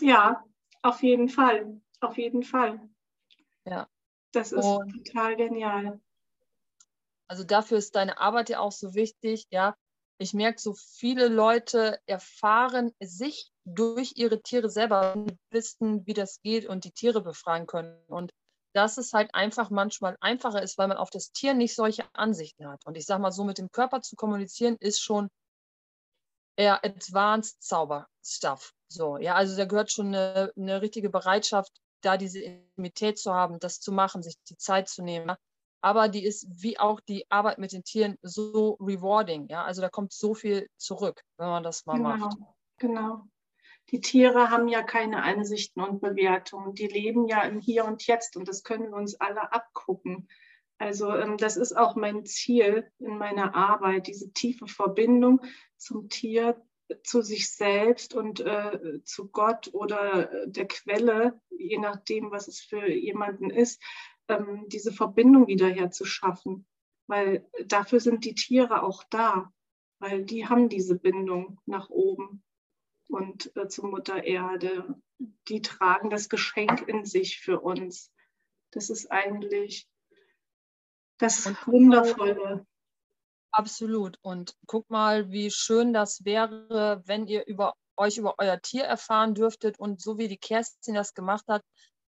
Ja, 0.00 0.44
auf 0.82 1.02
jeden 1.02 1.28
Fall. 1.28 1.80
Auf 2.00 2.18
jeden 2.18 2.42
Fall. 2.42 2.80
Ja. 3.64 3.88
Das 4.32 4.52
ist 4.52 4.64
und 4.64 5.04
total 5.04 5.36
genial. 5.36 6.00
Also 7.28 7.44
dafür 7.44 7.78
ist 7.78 7.96
deine 7.96 8.18
Arbeit 8.18 8.50
ja 8.50 8.60
auch 8.60 8.72
so 8.72 8.94
wichtig, 8.94 9.46
ja. 9.50 9.74
Ich 10.18 10.32
merke, 10.32 10.58
so 10.60 10.74
viele 10.74 11.28
Leute 11.28 12.00
erfahren 12.06 12.92
sich 13.00 13.50
durch 13.64 14.14
ihre 14.16 14.40
Tiere 14.40 14.70
selber, 14.70 15.26
wissen, 15.50 16.06
wie 16.06 16.14
das 16.14 16.40
geht 16.40 16.66
und 16.66 16.84
die 16.84 16.92
Tiere 16.92 17.20
befragen 17.20 17.66
können. 17.66 18.02
Und 18.06 18.32
dass 18.76 18.98
es 18.98 19.14
halt 19.14 19.34
einfach 19.34 19.70
manchmal 19.70 20.18
einfacher 20.20 20.62
ist, 20.62 20.76
weil 20.76 20.88
man 20.88 20.98
auf 20.98 21.08
das 21.08 21.32
Tier 21.32 21.54
nicht 21.54 21.74
solche 21.74 22.04
Ansichten 22.14 22.68
hat. 22.68 22.84
Und 22.84 22.98
ich 22.98 23.06
sage 23.06 23.22
mal, 23.22 23.32
so 23.32 23.42
mit 23.42 23.56
dem 23.56 23.70
Körper 23.70 24.02
zu 24.02 24.16
kommunizieren, 24.16 24.76
ist 24.78 25.00
schon 25.00 25.30
eher 26.56 26.84
Advanced 26.84 27.62
Zauber-Stuff. 27.62 28.74
So, 28.88 29.16
ja, 29.16 29.34
also 29.34 29.56
da 29.56 29.64
gehört 29.64 29.90
schon 29.90 30.08
eine, 30.08 30.52
eine 30.56 30.82
richtige 30.82 31.08
Bereitschaft, 31.08 31.72
da 32.02 32.18
diese 32.18 32.40
Intimität 32.40 33.18
zu 33.18 33.32
haben, 33.32 33.58
das 33.60 33.80
zu 33.80 33.92
machen, 33.92 34.22
sich 34.22 34.34
die 34.50 34.58
Zeit 34.58 34.90
zu 34.90 35.02
nehmen. 35.02 35.34
Aber 35.80 36.08
die 36.08 36.24
ist 36.24 36.46
wie 36.50 36.78
auch 36.78 37.00
die 37.00 37.24
Arbeit 37.30 37.56
mit 37.56 37.72
den 37.72 37.82
Tieren 37.82 38.18
so 38.20 38.76
rewarding. 38.78 39.48
Ja, 39.48 39.64
also 39.64 39.80
da 39.80 39.88
kommt 39.88 40.12
so 40.12 40.34
viel 40.34 40.68
zurück, 40.76 41.22
wenn 41.38 41.48
man 41.48 41.62
das 41.62 41.86
mal 41.86 41.96
genau, 41.96 42.16
macht. 42.16 42.38
Genau 42.78 43.22
die 43.90 44.00
Tiere 44.00 44.50
haben 44.50 44.68
ja 44.68 44.82
keine 44.82 45.22
Ansichten 45.22 45.80
und 45.80 46.00
Bewertungen. 46.00 46.74
Die 46.74 46.88
leben 46.88 47.28
ja 47.28 47.42
im 47.42 47.60
Hier 47.60 47.84
und 47.84 48.06
Jetzt 48.06 48.36
und 48.36 48.48
das 48.48 48.64
können 48.64 48.90
wir 48.90 48.96
uns 48.96 49.14
alle 49.20 49.52
abgucken. 49.52 50.28
Also 50.78 51.14
ähm, 51.14 51.36
das 51.36 51.56
ist 51.56 51.76
auch 51.76 51.94
mein 51.96 52.26
Ziel 52.26 52.90
in 52.98 53.16
meiner 53.16 53.54
Arbeit, 53.54 54.08
diese 54.08 54.32
tiefe 54.32 54.66
Verbindung 54.66 55.40
zum 55.76 56.08
Tier, 56.08 56.60
zu 57.02 57.22
sich 57.22 57.50
selbst 57.50 58.14
und 58.14 58.40
äh, 58.40 59.02
zu 59.02 59.28
Gott 59.28 59.70
oder 59.72 60.32
äh, 60.32 60.48
der 60.48 60.68
Quelle, 60.68 61.40
je 61.50 61.78
nachdem, 61.78 62.30
was 62.30 62.46
es 62.46 62.60
für 62.60 62.88
jemanden 62.88 63.50
ist, 63.50 63.82
ähm, 64.28 64.64
diese 64.68 64.92
Verbindung 64.92 65.46
wieder 65.46 65.90
zu 65.90 66.04
schaffen. 66.04 66.66
Weil 67.08 67.48
dafür 67.66 68.00
sind 68.00 68.24
die 68.24 68.34
Tiere 68.34 68.82
auch 68.82 69.04
da, 69.10 69.52
weil 69.98 70.24
die 70.24 70.46
haben 70.46 70.68
diese 70.68 70.96
Bindung 70.96 71.60
nach 71.66 71.88
oben 71.88 72.42
und 73.08 73.54
äh, 73.56 73.68
zur 73.68 73.88
Mutter 73.88 74.24
Erde. 74.24 74.94
Die 75.48 75.62
tragen 75.62 76.10
das 76.10 76.28
Geschenk 76.28 76.86
in 76.88 77.04
sich 77.04 77.40
für 77.40 77.60
uns. 77.60 78.12
Das 78.72 78.90
ist 78.90 79.10
eigentlich 79.10 79.88
das 81.18 81.46
und 81.46 81.66
Wundervolle. 81.66 82.66
Absolut. 83.50 84.18
Und 84.20 84.54
guck 84.66 84.90
mal, 84.90 85.30
wie 85.30 85.50
schön 85.50 85.94
das 85.94 86.24
wäre, 86.24 87.02
wenn 87.06 87.26
ihr 87.26 87.46
über 87.46 87.74
euch 87.96 88.18
über 88.18 88.34
euer 88.38 88.60
Tier 88.60 88.84
erfahren 88.84 89.34
dürftet 89.34 89.78
und 89.78 90.00
so 90.00 90.18
wie 90.18 90.28
die 90.28 90.36
Kerstin 90.36 90.94
das 90.94 91.14
gemacht 91.14 91.46
hat, 91.48 91.62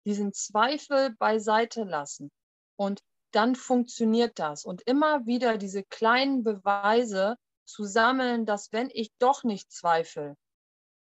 diesen 0.04 0.32
Zweifel 0.32 1.14
beiseite 1.18 1.84
lassen. 1.84 2.30
Und 2.76 3.00
dann 3.32 3.54
funktioniert 3.54 4.38
das. 4.38 4.64
Und 4.64 4.82
immer 4.82 5.26
wieder 5.26 5.56
diese 5.56 5.84
kleinen 5.84 6.42
Beweise 6.42 7.36
zu 7.64 7.84
sammeln, 7.84 8.46
dass 8.46 8.72
wenn 8.72 8.90
ich 8.92 9.10
doch 9.18 9.44
nicht 9.44 9.70
zweifle, 9.72 10.36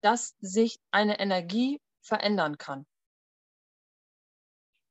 dass 0.03 0.35
sich 0.39 0.79
eine 0.91 1.19
Energie 1.19 1.81
verändern 2.01 2.57
kann. 2.57 2.85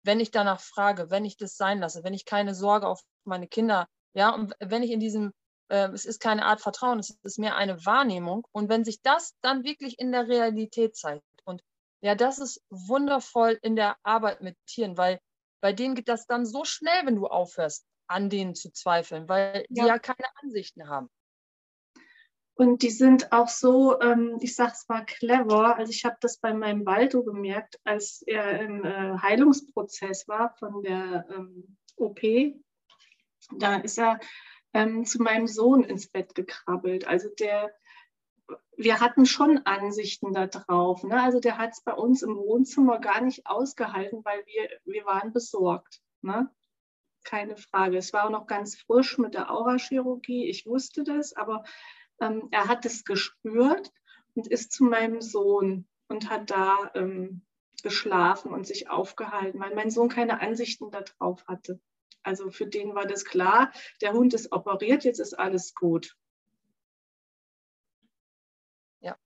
Wenn 0.04 0.18
ich 0.18 0.30
danach 0.30 0.60
frage, 0.60 1.10
wenn 1.10 1.24
ich 1.24 1.36
das 1.36 1.56
sein 1.56 1.78
lasse, 1.78 2.02
wenn 2.02 2.14
ich 2.14 2.24
keine 2.24 2.54
Sorge 2.54 2.88
auf 2.88 3.02
meine 3.24 3.46
Kinder, 3.46 3.86
ja, 4.14 4.34
und 4.34 4.54
wenn 4.58 4.82
ich 4.82 4.90
in 4.90 5.00
diesem, 5.00 5.32
äh, 5.68 5.88
es 5.90 6.06
ist 6.06 6.20
keine 6.20 6.44
Art 6.44 6.60
Vertrauen, 6.60 6.98
es 6.98 7.16
ist 7.22 7.38
mehr 7.38 7.56
eine 7.56 7.84
Wahrnehmung. 7.86 8.46
Und 8.52 8.68
wenn 8.68 8.84
sich 8.84 9.00
das 9.02 9.34
dann 9.42 9.64
wirklich 9.64 9.98
in 9.98 10.10
der 10.10 10.28
Realität 10.28 10.96
zeigt, 10.96 11.24
und 11.44 11.62
ja, 12.00 12.14
das 12.14 12.38
ist 12.38 12.62
wundervoll 12.70 13.58
in 13.62 13.76
der 13.76 13.96
Arbeit 14.02 14.40
mit 14.40 14.56
Tieren, 14.66 14.96
weil 14.96 15.20
bei 15.60 15.72
denen 15.72 15.94
geht 15.94 16.08
das 16.08 16.26
dann 16.26 16.44
so 16.46 16.64
schnell, 16.64 17.06
wenn 17.06 17.16
du 17.16 17.26
aufhörst, 17.28 17.86
an 18.08 18.28
denen 18.28 18.54
zu 18.54 18.72
zweifeln, 18.72 19.28
weil 19.28 19.64
die 19.68 19.80
ja 19.80 19.98
keine 19.98 20.26
Ansichten 20.42 20.88
haben. 20.88 21.08
Und 22.54 22.82
die 22.82 22.90
sind 22.90 23.32
auch 23.32 23.48
so, 23.48 24.00
ähm, 24.00 24.38
ich 24.40 24.54
sag's 24.54 24.86
mal, 24.88 25.04
clever. 25.04 25.76
Also 25.76 25.90
ich 25.90 26.04
habe 26.04 26.16
das 26.20 26.38
bei 26.38 26.52
meinem 26.52 26.84
Baldo 26.84 27.24
gemerkt, 27.24 27.80
als 27.84 28.22
er 28.26 28.60
im 28.60 28.84
äh, 28.84 29.18
Heilungsprozess 29.18 30.28
war 30.28 30.54
von 30.58 30.82
der 30.82 31.26
ähm, 31.30 31.76
OP. 31.96 32.20
Da 33.58 33.76
ist 33.76 33.98
er 33.98 34.20
ähm, 34.74 35.04
zu 35.04 35.22
meinem 35.22 35.46
Sohn 35.46 35.82
ins 35.82 36.08
Bett 36.08 36.34
gekrabbelt. 36.34 37.06
Also 37.06 37.28
der, 37.38 37.74
wir 38.76 39.00
hatten 39.00 39.24
schon 39.24 39.58
Ansichten 39.64 40.34
darauf. 40.34 41.04
Ne? 41.04 41.22
Also 41.22 41.40
der 41.40 41.56
hat 41.56 41.72
es 41.72 41.82
bei 41.82 41.94
uns 41.94 42.22
im 42.22 42.36
Wohnzimmer 42.36 42.98
gar 42.98 43.22
nicht 43.22 43.46
ausgehalten, 43.46 44.24
weil 44.24 44.44
wir, 44.46 44.68
wir 44.84 45.04
waren 45.06 45.32
besorgt. 45.32 46.02
Ne? 46.20 46.50
Keine 47.24 47.56
Frage. 47.56 47.96
Es 47.96 48.12
war 48.12 48.26
auch 48.26 48.30
noch 48.30 48.46
ganz 48.46 48.78
frisch 48.78 49.16
mit 49.16 49.34
der 49.34 49.50
Aurachirurgie. 49.50 50.48
Ich 50.48 50.66
wusste 50.66 51.02
das, 51.02 51.34
aber 51.34 51.64
ähm, 52.22 52.48
er 52.52 52.68
hat 52.68 52.86
es 52.86 53.04
gespürt 53.04 53.92
und 54.34 54.46
ist 54.46 54.72
zu 54.72 54.84
meinem 54.84 55.20
Sohn 55.20 55.88
und 56.08 56.30
hat 56.30 56.50
da 56.50 56.90
ähm, 56.94 57.44
geschlafen 57.82 58.52
und 58.52 58.66
sich 58.66 58.88
aufgehalten, 58.88 59.58
weil 59.60 59.74
mein 59.74 59.90
Sohn 59.90 60.08
keine 60.08 60.40
Ansichten 60.40 60.90
darauf 60.90 61.44
hatte. 61.48 61.80
Also 62.22 62.50
für 62.50 62.66
den 62.66 62.94
war 62.94 63.06
das 63.06 63.24
klar, 63.24 63.72
der 64.00 64.12
Hund 64.12 64.32
ist 64.34 64.52
operiert, 64.52 65.02
jetzt 65.04 65.18
ist 65.18 65.34
alles 65.34 65.74
gut. 65.74 66.16
Ja, 69.00 69.18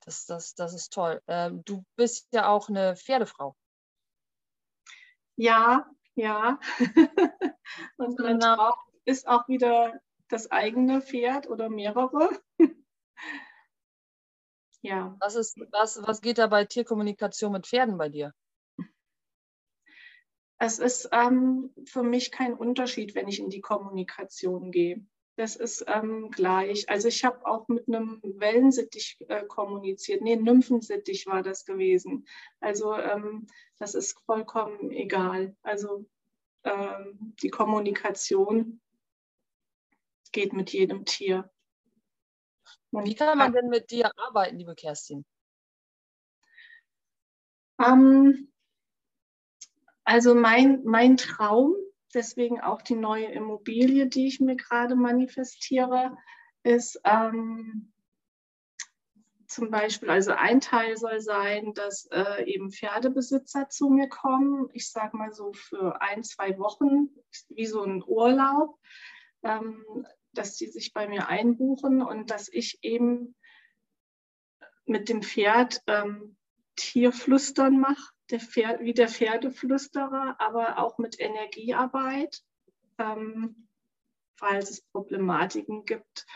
das, 0.00 0.26
das, 0.26 0.54
das 0.56 0.74
ist 0.74 0.92
toll. 0.92 1.22
Ähm, 1.28 1.62
du 1.64 1.84
bist 1.94 2.26
ja 2.32 2.48
auch 2.48 2.68
eine 2.68 2.96
Pferdefrau. 2.96 3.54
Ja, 5.36 5.88
ja. 6.16 6.58
und 7.96 8.18
mein. 8.18 8.40
Traum 8.40 8.74
ist 9.04 9.28
auch 9.28 9.46
wieder 9.46 10.00
das 10.28 10.50
eigene 10.50 11.00
Pferd 11.00 11.48
oder 11.48 11.68
mehrere. 11.68 12.30
ja. 14.82 15.16
Was, 15.20 15.34
ist, 15.34 15.58
was, 15.70 16.00
was 16.02 16.20
geht 16.20 16.38
da 16.38 16.46
bei 16.46 16.64
Tierkommunikation 16.64 17.52
mit 17.52 17.66
Pferden 17.66 17.98
bei 17.98 18.08
dir? 18.08 18.34
Es 20.60 20.78
ist 20.80 21.08
ähm, 21.12 21.72
für 21.84 22.02
mich 22.02 22.32
kein 22.32 22.54
Unterschied, 22.54 23.14
wenn 23.14 23.28
ich 23.28 23.38
in 23.38 23.48
die 23.48 23.60
Kommunikation 23.60 24.72
gehe. 24.72 25.06
Das 25.36 25.54
ist 25.54 25.84
ähm, 25.86 26.32
gleich. 26.32 26.90
Also 26.90 27.06
ich 27.06 27.24
habe 27.24 27.46
auch 27.46 27.68
mit 27.68 27.86
einem 27.86 28.20
Wellensittich 28.24 29.18
äh, 29.28 29.44
kommuniziert. 29.46 30.20
Nee, 30.20 30.34
Nymphensittich 30.34 31.28
war 31.28 31.44
das 31.44 31.64
gewesen. 31.64 32.26
Also 32.58 32.96
ähm, 32.96 33.46
das 33.78 33.94
ist 33.94 34.18
vollkommen 34.26 34.90
egal. 34.90 35.56
Also 35.62 36.06
ähm, 36.64 37.36
die 37.40 37.50
Kommunikation 37.50 38.80
geht 40.32 40.52
mit 40.52 40.72
jedem 40.72 41.04
Tier. 41.04 41.50
Und 42.90 43.06
Wie 43.06 43.14
kann 43.14 43.38
man 43.38 43.52
denn 43.52 43.68
mit 43.68 43.90
dir 43.90 44.10
arbeiten, 44.16 44.58
liebe 44.58 44.74
Kerstin? 44.74 45.24
Ähm, 47.80 48.50
also 50.04 50.34
mein, 50.34 50.82
mein 50.84 51.16
Traum, 51.16 51.74
deswegen 52.14 52.60
auch 52.60 52.82
die 52.82 52.96
neue 52.96 53.26
Immobilie, 53.26 54.06
die 54.06 54.26
ich 54.26 54.40
mir 54.40 54.56
gerade 54.56 54.96
manifestiere, 54.96 56.16
ist 56.62 57.00
ähm, 57.04 57.92
zum 59.46 59.70
Beispiel, 59.70 60.10
also 60.10 60.32
ein 60.32 60.60
Teil 60.60 60.96
soll 60.96 61.20
sein, 61.20 61.72
dass 61.72 62.06
äh, 62.12 62.44
eben 62.44 62.70
Pferdebesitzer 62.70 63.68
zu 63.70 63.88
mir 63.88 64.08
kommen. 64.08 64.68
Ich 64.74 64.90
sage 64.90 65.16
mal 65.16 65.32
so 65.32 65.52
für 65.54 66.00
ein, 66.02 66.22
zwei 66.22 66.58
Wochen, 66.58 67.08
wie 67.48 67.66
so 67.66 67.82
ein 67.82 68.02
Urlaub. 68.06 68.78
Ähm, 69.42 70.06
dass 70.32 70.56
sie 70.56 70.66
sich 70.66 70.92
bei 70.92 71.08
mir 71.08 71.28
einbuchen 71.28 72.02
und 72.02 72.30
dass 72.30 72.48
ich 72.48 72.78
eben 72.82 73.34
mit 74.86 75.08
dem 75.08 75.22
Pferd 75.22 75.82
ähm, 75.86 76.36
Tierflüstern 76.76 77.78
mache, 77.78 78.12
der 78.30 78.40
Pferd, 78.40 78.80
wie 78.80 78.94
der 78.94 79.08
Pferdeflüsterer, 79.08 80.36
aber 80.38 80.78
auch 80.78 80.98
mit 80.98 81.18
Energiearbeit, 81.20 82.42
ähm, 82.98 83.68
falls 84.36 84.70
es 84.70 84.80
Problematiken 84.92 85.84
gibt. 85.84 86.26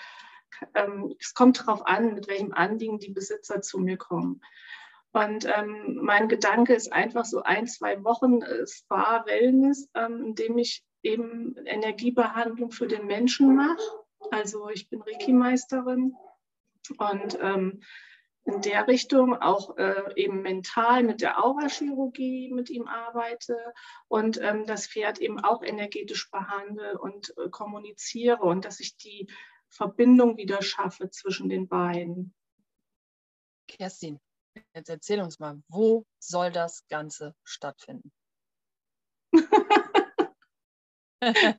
Ähm, 0.74 1.14
es 1.18 1.34
kommt 1.34 1.60
darauf 1.60 1.86
an, 1.86 2.14
mit 2.14 2.28
welchem 2.28 2.52
Anliegen 2.52 2.98
die 2.98 3.12
Besitzer 3.12 3.62
zu 3.62 3.78
mir 3.78 3.96
kommen. 3.96 4.42
Und 5.12 5.44
ähm, 5.44 5.98
mein 6.02 6.28
Gedanke 6.28 6.74
ist 6.74 6.92
einfach 6.92 7.24
so 7.24 7.42
ein, 7.42 7.66
zwei 7.66 8.02
Wochen 8.02 8.40
äh, 8.42 8.66
Spa-Wellness, 8.66 9.90
ähm, 9.94 10.24
indem 10.24 10.58
ich 10.58 10.84
eben 11.02 11.56
Energiebehandlung 11.64 12.70
für 12.70 12.86
den 12.86 13.06
Menschen 13.06 13.54
mache. 13.56 13.82
Also 14.30 14.68
ich 14.70 14.88
bin 14.88 15.02
Reiki-Meisterin 15.02 16.14
und 16.98 17.38
ähm, 17.40 17.82
in 18.44 18.60
der 18.60 18.88
Richtung 18.88 19.36
auch 19.36 19.76
äh, 19.76 20.12
eben 20.16 20.42
mental 20.42 21.04
mit 21.04 21.20
der 21.20 21.44
Aurachirurgie 21.44 22.52
mit 22.52 22.70
ihm 22.70 22.88
arbeite 22.88 23.56
und 24.08 24.40
ähm, 24.40 24.66
das 24.66 24.88
Pferd 24.88 25.18
eben 25.18 25.38
auch 25.38 25.62
energetisch 25.62 26.30
behandle 26.30 26.98
und 26.98 27.34
äh, 27.38 27.48
kommuniziere 27.50 28.42
und 28.42 28.64
dass 28.64 28.80
ich 28.80 28.96
die 28.96 29.28
Verbindung 29.68 30.36
wieder 30.36 30.60
schaffe 30.60 31.08
zwischen 31.10 31.48
den 31.48 31.68
beiden. 31.68 32.34
Kerstin, 33.68 34.20
jetzt 34.74 34.90
erzähl 34.90 35.20
uns 35.20 35.38
mal, 35.38 35.62
wo 35.68 36.04
soll 36.18 36.50
das 36.50 36.86
Ganze 36.88 37.34
stattfinden? 37.44 38.12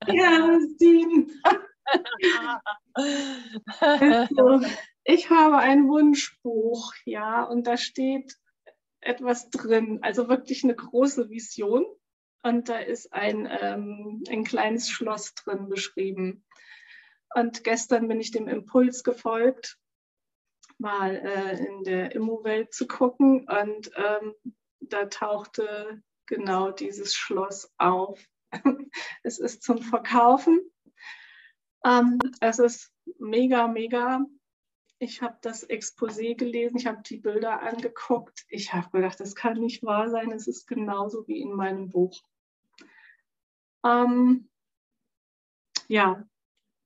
Kerstin. 0.06 1.32
also, 3.80 4.62
ich 5.04 5.30
habe 5.30 5.58
ein 5.58 5.88
Wunschbuch, 5.88 6.94
ja, 7.06 7.44
und 7.44 7.68
da 7.68 7.78
steht 7.78 8.36
etwas 9.02 9.50
drin, 9.50 10.00
also 10.02 10.30
wirklich 10.30 10.64
eine 10.64 10.76
große 10.76 11.30
Vision. 11.30 11.86
Und 12.44 12.68
da 12.68 12.80
ist 12.80 13.14
ein, 13.14 13.48
ähm, 13.62 14.24
ein 14.30 14.44
kleines 14.44 14.90
Schloss 14.90 15.34
drin 15.34 15.70
beschrieben. 15.70 16.44
Und 17.34 17.64
gestern 17.64 18.08
bin 18.08 18.20
ich 18.20 18.32
dem 18.32 18.48
Impuls 18.48 19.04
gefolgt, 19.04 19.78
mal 20.78 21.16
äh, 21.16 21.66
in 21.66 21.84
der 21.84 22.14
Immo-Welt 22.14 22.74
zu 22.74 22.86
gucken. 22.86 23.48
Und 23.48 23.92
ähm, 23.96 24.34
da 24.82 25.06
tauchte 25.06 26.02
genau 26.26 26.72
dieses 26.72 27.16
Schloss 27.16 27.72
auf. 27.78 28.20
es 29.24 29.40
ist 29.40 29.64
zum 29.64 29.80
Verkaufen. 29.80 30.62
Ähm, 31.86 32.20
es 32.40 32.60
ist 32.60 32.92
mega, 33.20 33.68
mega. 33.68 34.26
Ich 35.00 35.22
habe 35.22 35.38
das 35.42 35.70
Exposé 35.70 36.36
gelesen, 36.36 36.78
ich 36.78 36.88
habe 36.88 37.02
die 37.04 37.18
Bilder 37.18 37.62
angeguckt. 37.62 38.46
Ich 38.48 38.74
habe 38.74 38.90
gedacht, 38.92 39.20
das 39.20 39.36
kann 39.36 39.60
nicht 39.60 39.84
wahr 39.84 40.10
sein. 40.10 40.32
Es 40.32 40.48
ist 40.48 40.68
genauso 40.68 41.28
wie 41.28 41.42
in 41.42 41.52
meinem 41.52 41.90
Buch. 41.90 42.22
Ähm, 43.84 44.50
ja, 45.90 46.24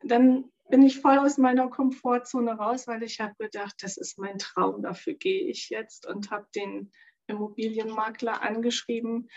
dann 0.02 0.52
bin 0.70 0.82
ich 0.82 1.00
voll 1.00 1.20
aus 1.20 1.38
meiner 1.38 1.70
Komfortzone 1.70 2.54
raus, 2.54 2.88
weil 2.88 3.04
ich 3.04 3.20
habe 3.20 3.36
gedacht, 3.38 3.76
das 3.82 3.98
ist 3.98 4.18
mein 4.18 4.38
Traum, 4.38 4.82
dafür 4.82 5.14
gehe 5.14 5.50
ich 5.50 5.70
jetzt 5.70 6.08
und 6.08 6.32
habe 6.32 6.48
den 6.56 6.92
Immobilienmakler 7.28 8.42
angeschrieben, 8.42 9.30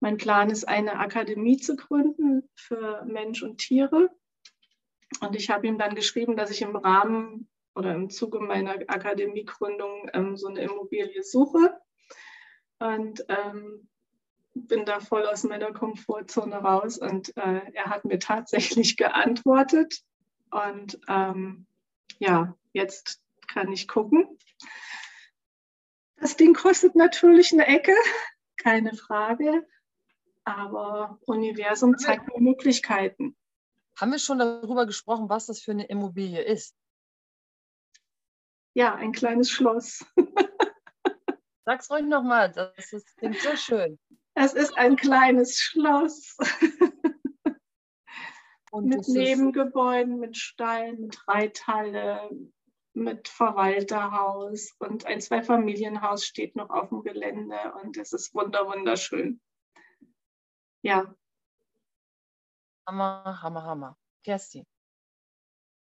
mein 0.00 0.16
Plan 0.16 0.50
ist, 0.50 0.68
eine 0.68 0.98
Akademie 0.98 1.56
zu 1.56 1.76
gründen 1.76 2.48
für 2.54 3.04
Mensch 3.04 3.42
und 3.42 3.58
Tiere. 3.58 4.10
Und 5.20 5.36
ich 5.36 5.50
habe 5.50 5.66
ihm 5.66 5.78
dann 5.78 5.94
geschrieben, 5.94 6.36
dass 6.36 6.50
ich 6.50 6.62
im 6.62 6.76
Rahmen 6.76 7.48
oder 7.74 7.94
im 7.94 8.10
Zuge 8.10 8.40
meiner 8.40 8.74
Akademiegründung 8.88 10.10
ähm, 10.12 10.36
so 10.36 10.48
eine 10.48 10.60
Immobilie 10.60 11.22
suche. 11.22 11.78
Und 12.78 13.24
ähm, 13.28 13.88
bin 14.54 14.84
da 14.84 15.00
voll 15.00 15.26
aus 15.26 15.44
meiner 15.44 15.72
Komfortzone 15.72 16.56
raus. 16.56 16.98
Und 16.98 17.36
äh, 17.36 17.60
er 17.72 17.86
hat 17.86 18.04
mir 18.04 18.18
tatsächlich 18.18 18.96
geantwortet. 18.96 20.02
Und 20.50 20.98
ähm, 21.08 21.66
ja, 22.18 22.54
jetzt 22.72 23.22
kann 23.46 23.72
ich 23.72 23.88
gucken. 23.88 24.38
Das 26.16 26.36
Ding 26.36 26.54
kostet 26.54 26.96
natürlich 26.96 27.52
eine 27.52 27.66
Ecke, 27.66 27.94
keine 28.58 28.94
Frage 28.94 29.66
aber 30.46 31.18
Universum 31.26 31.98
zeigt 31.98 32.26
mir 32.28 32.40
Möglichkeiten. 32.40 33.36
Haben 33.98 34.12
wir 34.12 34.18
schon 34.18 34.38
darüber 34.38 34.86
gesprochen, 34.86 35.28
was 35.28 35.46
das 35.46 35.60
für 35.60 35.72
eine 35.72 35.86
Immobilie 35.86 36.42
ist? 36.42 36.74
ja, 38.76 38.94
ein 38.94 39.12
kleines 39.12 39.50
Schloss. 39.50 40.04
Sag's 41.64 41.90
ruhig 41.90 42.04
nochmal, 42.04 42.52
das 42.52 42.92
ist, 42.92 43.16
klingt 43.16 43.40
so 43.40 43.56
schön. 43.56 43.98
Es 44.34 44.52
ist 44.52 44.76
ein 44.76 44.96
kleines 44.96 45.58
Schloss. 45.58 46.36
mit 48.74 49.08
Nebengebäuden, 49.08 50.18
mit 50.18 50.36
Stall, 50.36 50.92
mit 50.92 51.26
Reithalle, 51.26 52.28
mit 52.92 53.28
Verwalterhaus 53.28 54.74
und 54.78 55.06
ein 55.06 55.22
Zweifamilienhaus 55.22 56.26
steht 56.26 56.54
noch 56.54 56.68
auf 56.68 56.90
dem 56.90 57.02
Gelände 57.02 57.56
und 57.82 57.96
es 57.96 58.12
ist 58.12 58.34
wunder 58.34 58.66
wunderschön. 58.66 59.40
Ja. 60.86 61.12
Hammer, 62.86 63.42
Hammer, 63.42 63.64
Hammer. 63.64 63.98
Kerstin. 64.22 64.64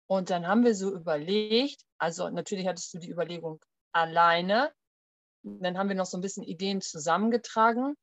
Und 0.08 0.30
dann 0.30 0.46
haben 0.46 0.64
wir 0.64 0.76
so 0.76 0.94
überlegt, 0.94 1.84
also 1.98 2.30
natürlich 2.30 2.68
hattest 2.68 2.94
du 2.94 3.00
die 3.00 3.10
Überlegung 3.10 3.60
alleine. 3.94 4.72
Dann 5.42 5.76
haben 5.80 5.90
wir 5.90 5.96
noch 5.96 6.06
so 6.06 6.20
ein 6.20 6.22
bisschen 6.22 6.44
Ideen 6.44 6.82
zusammengetragen, 6.82 7.98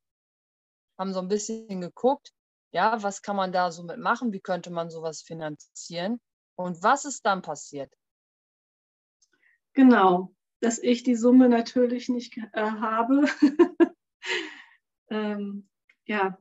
haben 0.99 1.13
so 1.13 1.21
ein 1.21 1.29
bisschen 1.29 1.81
geguckt, 1.81 2.33
ja, 2.73 3.01
was 3.01 3.23
kann 3.23 3.37
man 3.37 3.53
da 3.53 3.71
so 3.71 3.85
mitmachen, 3.85 4.33
wie 4.33 4.41
könnte 4.41 4.71
man 4.71 4.91
sowas 4.91 5.23
finanzieren 5.23 6.21
und 6.57 6.83
was 6.83 7.05
ist 7.05 7.25
dann 7.25 7.43
passiert? 7.43 7.95
Genau, 9.73 10.35
dass 10.59 10.81
ich 10.81 11.05
die 11.05 11.15
Summe 11.15 11.49
natürlich 11.49 12.09
nicht 12.09 12.37
äh, 12.39 12.61
habe. 12.61 13.29
ähm, 15.11 15.69
ja, 16.09 16.39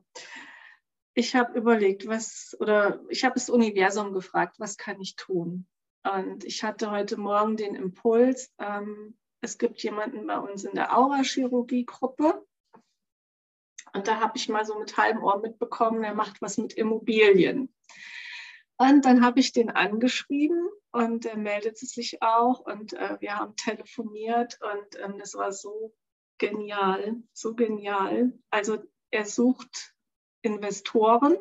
ich 1.18 1.34
habe 1.34 1.58
überlegt, 1.58 2.06
was, 2.06 2.56
oder 2.60 3.00
ich 3.08 3.24
habe 3.24 3.34
das 3.34 3.50
Universum 3.50 4.12
gefragt, 4.12 4.60
was 4.60 4.76
kann 4.76 5.00
ich 5.00 5.16
tun? 5.16 5.66
Und 6.04 6.44
ich 6.44 6.62
hatte 6.62 6.92
heute 6.92 7.16
Morgen 7.16 7.56
den 7.56 7.74
Impuls, 7.74 8.54
ähm, 8.60 9.18
es 9.40 9.58
gibt 9.58 9.82
jemanden 9.82 10.28
bei 10.28 10.38
uns 10.38 10.62
in 10.62 10.76
der 10.76 10.96
Aura-Chirurgie-Gruppe. 10.96 12.46
Und 13.94 14.06
da 14.06 14.20
habe 14.20 14.34
ich 14.36 14.48
mal 14.48 14.64
so 14.64 14.78
mit 14.78 14.96
halbem 14.96 15.24
Ohr 15.24 15.40
mitbekommen, 15.40 16.04
er 16.04 16.14
macht 16.14 16.40
was 16.40 16.56
mit 16.56 16.74
Immobilien. 16.74 17.74
Und 18.76 19.04
dann 19.04 19.24
habe 19.24 19.40
ich 19.40 19.50
den 19.50 19.70
angeschrieben 19.70 20.68
und 20.92 21.26
er 21.26 21.36
meldete 21.36 21.84
sich 21.84 22.22
auch 22.22 22.60
und 22.60 22.92
äh, 22.92 23.16
wir 23.18 23.36
haben 23.36 23.56
telefoniert 23.56 24.60
und 24.62 25.00
ähm, 25.02 25.18
das 25.18 25.34
war 25.34 25.50
so 25.50 25.92
genial, 26.38 27.16
so 27.32 27.56
genial. 27.56 28.38
Also 28.50 28.78
er 29.10 29.24
sucht 29.24 29.97
Investoren, 30.42 31.36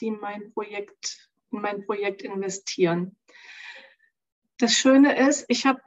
die 0.00 0.10
mein 0.10 0.52
Projekt, 0.52 1.30
in 1.50 1.60
mein 1.60 1.84
Projekt 1.84 2.22
investieren. 2.22 3.16
Das 4.58 4.72
Schöne 4.72 5.18
ist, 5.28 5.44
ich 5.48 5.66
habe 5.66 5.80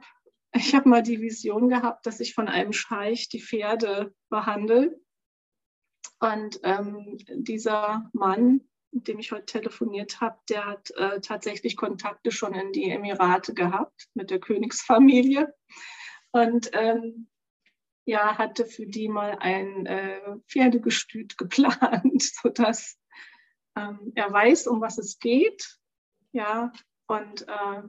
ich 0.54 0.74
hab 0.74 0.84
mal 0.86 1.02
die 1.02 1.20
Vision 1.20 1.68
gehabt, 1.68 2.06
dass 2.06 2.20
ich 2.20 2.34
von 2.34 2.48
einem 2.48 2.72
Scheich 2.72 3.28
die 3.28 3.40
Pferde 3.40 4.14
behandle. 4.28 5.00
Und 6.20 6.60
ähm, 6.62 7.16
dieser 7.28 8.10
Mann, 8.12 8.60
mit 8.92 9.08
dem 9.08 9.18
ich 9.18 9.32
heute 9.32 9.46
telefoniert 9.46 10.20
habe, 10.20 10.38
der 10.48 10.66
hat 10.66 10.90
äh, 10.92 11.20
tatsächlich 11.20 11.76
Kontakte 11.76 12.30
schon 12.30 12.54
in 12.54 12.72
die 12.72 12.90
Emirate 12.90 13.54
gehabt 13.54 14.08
mit 14.14 14.30
der 14.30 14.40
Königsfamilie. 14.40 15.54
Und 16.32 16.70
ähm, 16.74 17.28
ja, 18.04 18.36
hatte 18.38 18.66
für 18.66 18.86
die 18.86 19.08
mal 19.08 19.36
ein 19.40 19.86
äh, 19.86 20.20
Pferdegestüt 20.48 21.38
geplant, 21.38 22.22
sodass 22.22 22.98
ähm, 23.76 24.12
er 24.14 24.32
weiß, 24.32 24.66
um 24.66 24.80
was 24.80 24.98
es 24.98 25.18
geht. 25.18 25.78
Ja, 26.32 26.72
und 27.06 27.46
äh, 27.48 27.82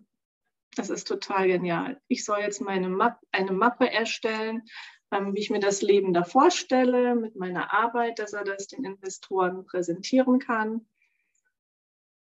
das 0.76 0.90
ist 0.90 1.08
total 1.08 1.48
genial. 1.48 2.02
Ich 2.08 2.26
soll 2.26 2.40
jetzt 2.40 2.62
meine 2.62 2.90
Map 2.90 3.18
eine 3.32 3.52
Mappe 3.52 3.90
erstellen, 3.90 4.64
ähm, 5.12 5.34
wie 5.34 5.40
ich 5.40 5.50
mir 5.50 5.60
das 5.60 5.82
Leben 5.82 6.14
da 6.14 6.24
vorstelle, 6.24 7.16
mit 7.16 7.36
meiner 7.36 7.74
Arbeit, 7.74 8.20
dass 8.20 8.34
er 8.34 8.44
das 8.44 8.68
den 8.68 8.84
Investoren 8.84 9.66
präsentieren 9.66 10.40
kann. 10.40 10.88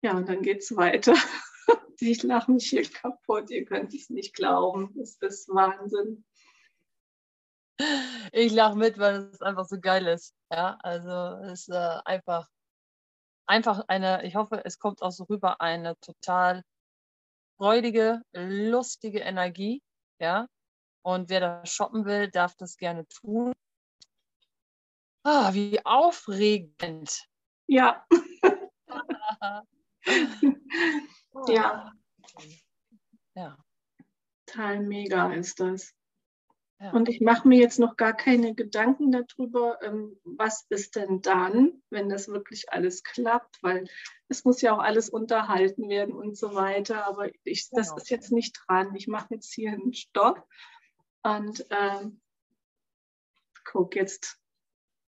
Ja, 0.02 0.16
und 0.16 0.28
dann 0.28 0.42
geht 0.42 0.58
es 0.58 0.76
weiter. 0.76 1.14
ich 2.00 2.22
lache 2.22 2.52
mich 2.52 2.70
hier 2.70 2.84
kaputt, 2.88 3.50
ihr 3.50 3.64
könnt 3.64 3.94
es 3.94 4.10
nicht 4.10 4.34
glauben. 4.34 4.94
Das 4.96 5.16
ist 5.20 5.48
Wahnsinn 5.48 6.24
ich 8.32 8.52
lache 8.52 8.76
mit, 8.76 8.98
weil 8.98 9.30
es 9.32 9.40
einfach 9.40 9.66
so 9.66 9.78
geil 9.80 10.06
ist. 10.06 10.34
Ja, 10.50 10.78
also 10.82 11.10
es 11.44 11.60
ist 11.60 11.68
äh, 11.70 11.98
einfach, 12.04 12.48
einfach 13.46 13.84
eine, 13.88 14.24
ich 14.24 14.34
hoffe, 14.36 14.62
es 14.64 14.78
kommt 14.78 15.02
auch 15.02 15.12
so 15.12 15.24
rüber, 15.24 15.60
eine 15.60 15.98
total 16.00 16.62
freudige, 17.58 18.22
lustige 18.32 19.20
Energie. 19.20 19.82
Ja, 20.20 20.48
und 21.02 21.30
wer 21.30 21.40
da 21.40 21.66
shoppen 21.66 22.04
will, 22.04 22.30
darf 22.30 22.54
das 22.56 22.76
gerne 22.76 23.06
tun. 23.08 23.52
Ah, 25.24 25.52
wie 25.52 25.84
aufregend. 25.84 27.26
Ja. 27.66 28.06
ja. 31.48 31.92
Ja. 33.34 33.56
Total 34.46 34.80
mega 34.80 35.32
ist 35.32 35.60
das. 35.60 35.94
Und 36.92 37.08
ich 37.08 37.20
mache 37.20 37.48
mir 37.48 37.58
jetzt 37.58 37.80
noch 37.80 37.96
gar 37.96 38.12
keine 38.12 38.54
Gedanken 38.54 39.10
darüber, 39.10 39.82
ähm, 39.82 40.16
was 40.24 40.64
ist 40.68 40.94
denn 40.94 41.20
dann, 41.22 41.82
wenn 41.90 42.08
das 42.08 42.28
wirklich 42.28 42.72
alles 42.72 43.02
klappt, 43.02 43.60
weil 43.62 43.88
es 44.28 44.44
muss 44.44 44.60
ja 44.60 44.74
auch 44.74 44.78
alles 44.78 45.10
unterhalten 45.10 45.88
werden 45.88 46.14
und 46.14 46.38
so 46.38 46.54
weiter. 46.54 47.04
Aber 47.06 47.30
ich, 47.42 47.68
das 47.70 47.88
genau. 47.88 47.96
ist 47.96 48.10
jetzt 48.10 48.30
nicht 48.30 48.60
dran. 48.66 48.94
Ich 48.94 49.08
mache 49.08 49.34
jetzt 49.34 49.52
hier 49.52 49.72
einen 49.72 49.92
Stopp 49.92 50.46
und 51.24 51.66
ähm, 51.70 52.20
gucke 53.64 53.98
jetzt, 53.98 54.38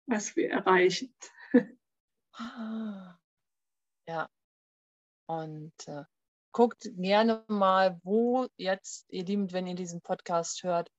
was 0.06 0.36
wir 0.36 0.50
erreichen. 0.50 1.14
Ja. 4.06 4.28
Und 5.26 5.72
äh, 5.88 6.04
guckt 6.52 6.88
gerne 6.96 7.44
mal, 7.48 8.00
wo 8.04 8.46
jetzt, 8.56 9.06
ihr 9.08 9.24
Lieben, 9.24 9.52
wenn 9.52 9.66
ihr 9.66 9.74
diesen 9.74 10.00
Podcast 10.00 10.62
hört, 10.62 10.92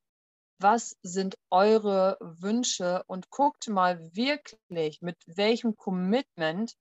was 0.60 0.96
sind 1.02 1.36
eure 1.50 2.18
Wünsche 2.20 3.04
und 3.08 3.30
guckt 3.30 3.68
mal 3.68 4.00
wirklich, 4.16 5.02
mit 5.02 5.18
welchem 5.26 5.76
Commitment 5.76 6.74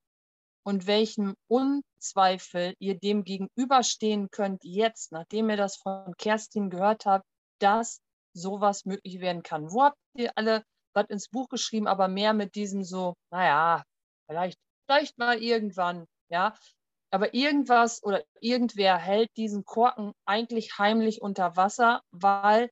und 0.63 0.87
welchem 0.87 1.35
Unzweifel 1.47 2.73
ihr 2.79 2.97
dem 2.99 3.23
gegenüberstehen 3.23 4.29
könnt 4.31 4.63
jetzt, 4.63 5.11
nachdem 5.11 5.49
ihr 5.49 5.57
das 5.57 5.77
von 5.77 6.13
Kerstin 6.17 6.69
gehört 6.69 7.05
habt, 7.05 7.25
dass 7.59 8.01
sowas 8.33 8.85
möglich 8.85 9.19
werden 9.19 9.43
kann. 9.43 9.71
Wo 9.71 9.83
habt 9.83 9.97
ihr 10.15 10.31
alle 10.35 10.63
was 10.93 11.09
ins 11.09 11.29
Buch 11.29 11.47
geschrieben, 11.47 11.87
aber 11.87 12.07
mehr 12.07 12.33
mit 12.33 12.55
diesem 12.55 12.83
so, 12.83 13.13
naja, 13.31 13.83
vielleicht, 14.27 14.57
vielleicht 14.87 15.17
mal 15.17 15.41
irgendwann, 15.41 16.05
ja. 16.29 16.53
Aber 17.11 17.33
irgendwas 17.33 18.03
oder 18.03 18.23
irgendwer 18.41 18.97
hält 18.97 19.29
diesen 19.37 19.63
Korken 19.63 20.11
eigentlich 20.25 20.77
heimlich 20.77 21.21
unter 21.21 21.55
Wasser, 21.55 22.01
weil 22.11 22.69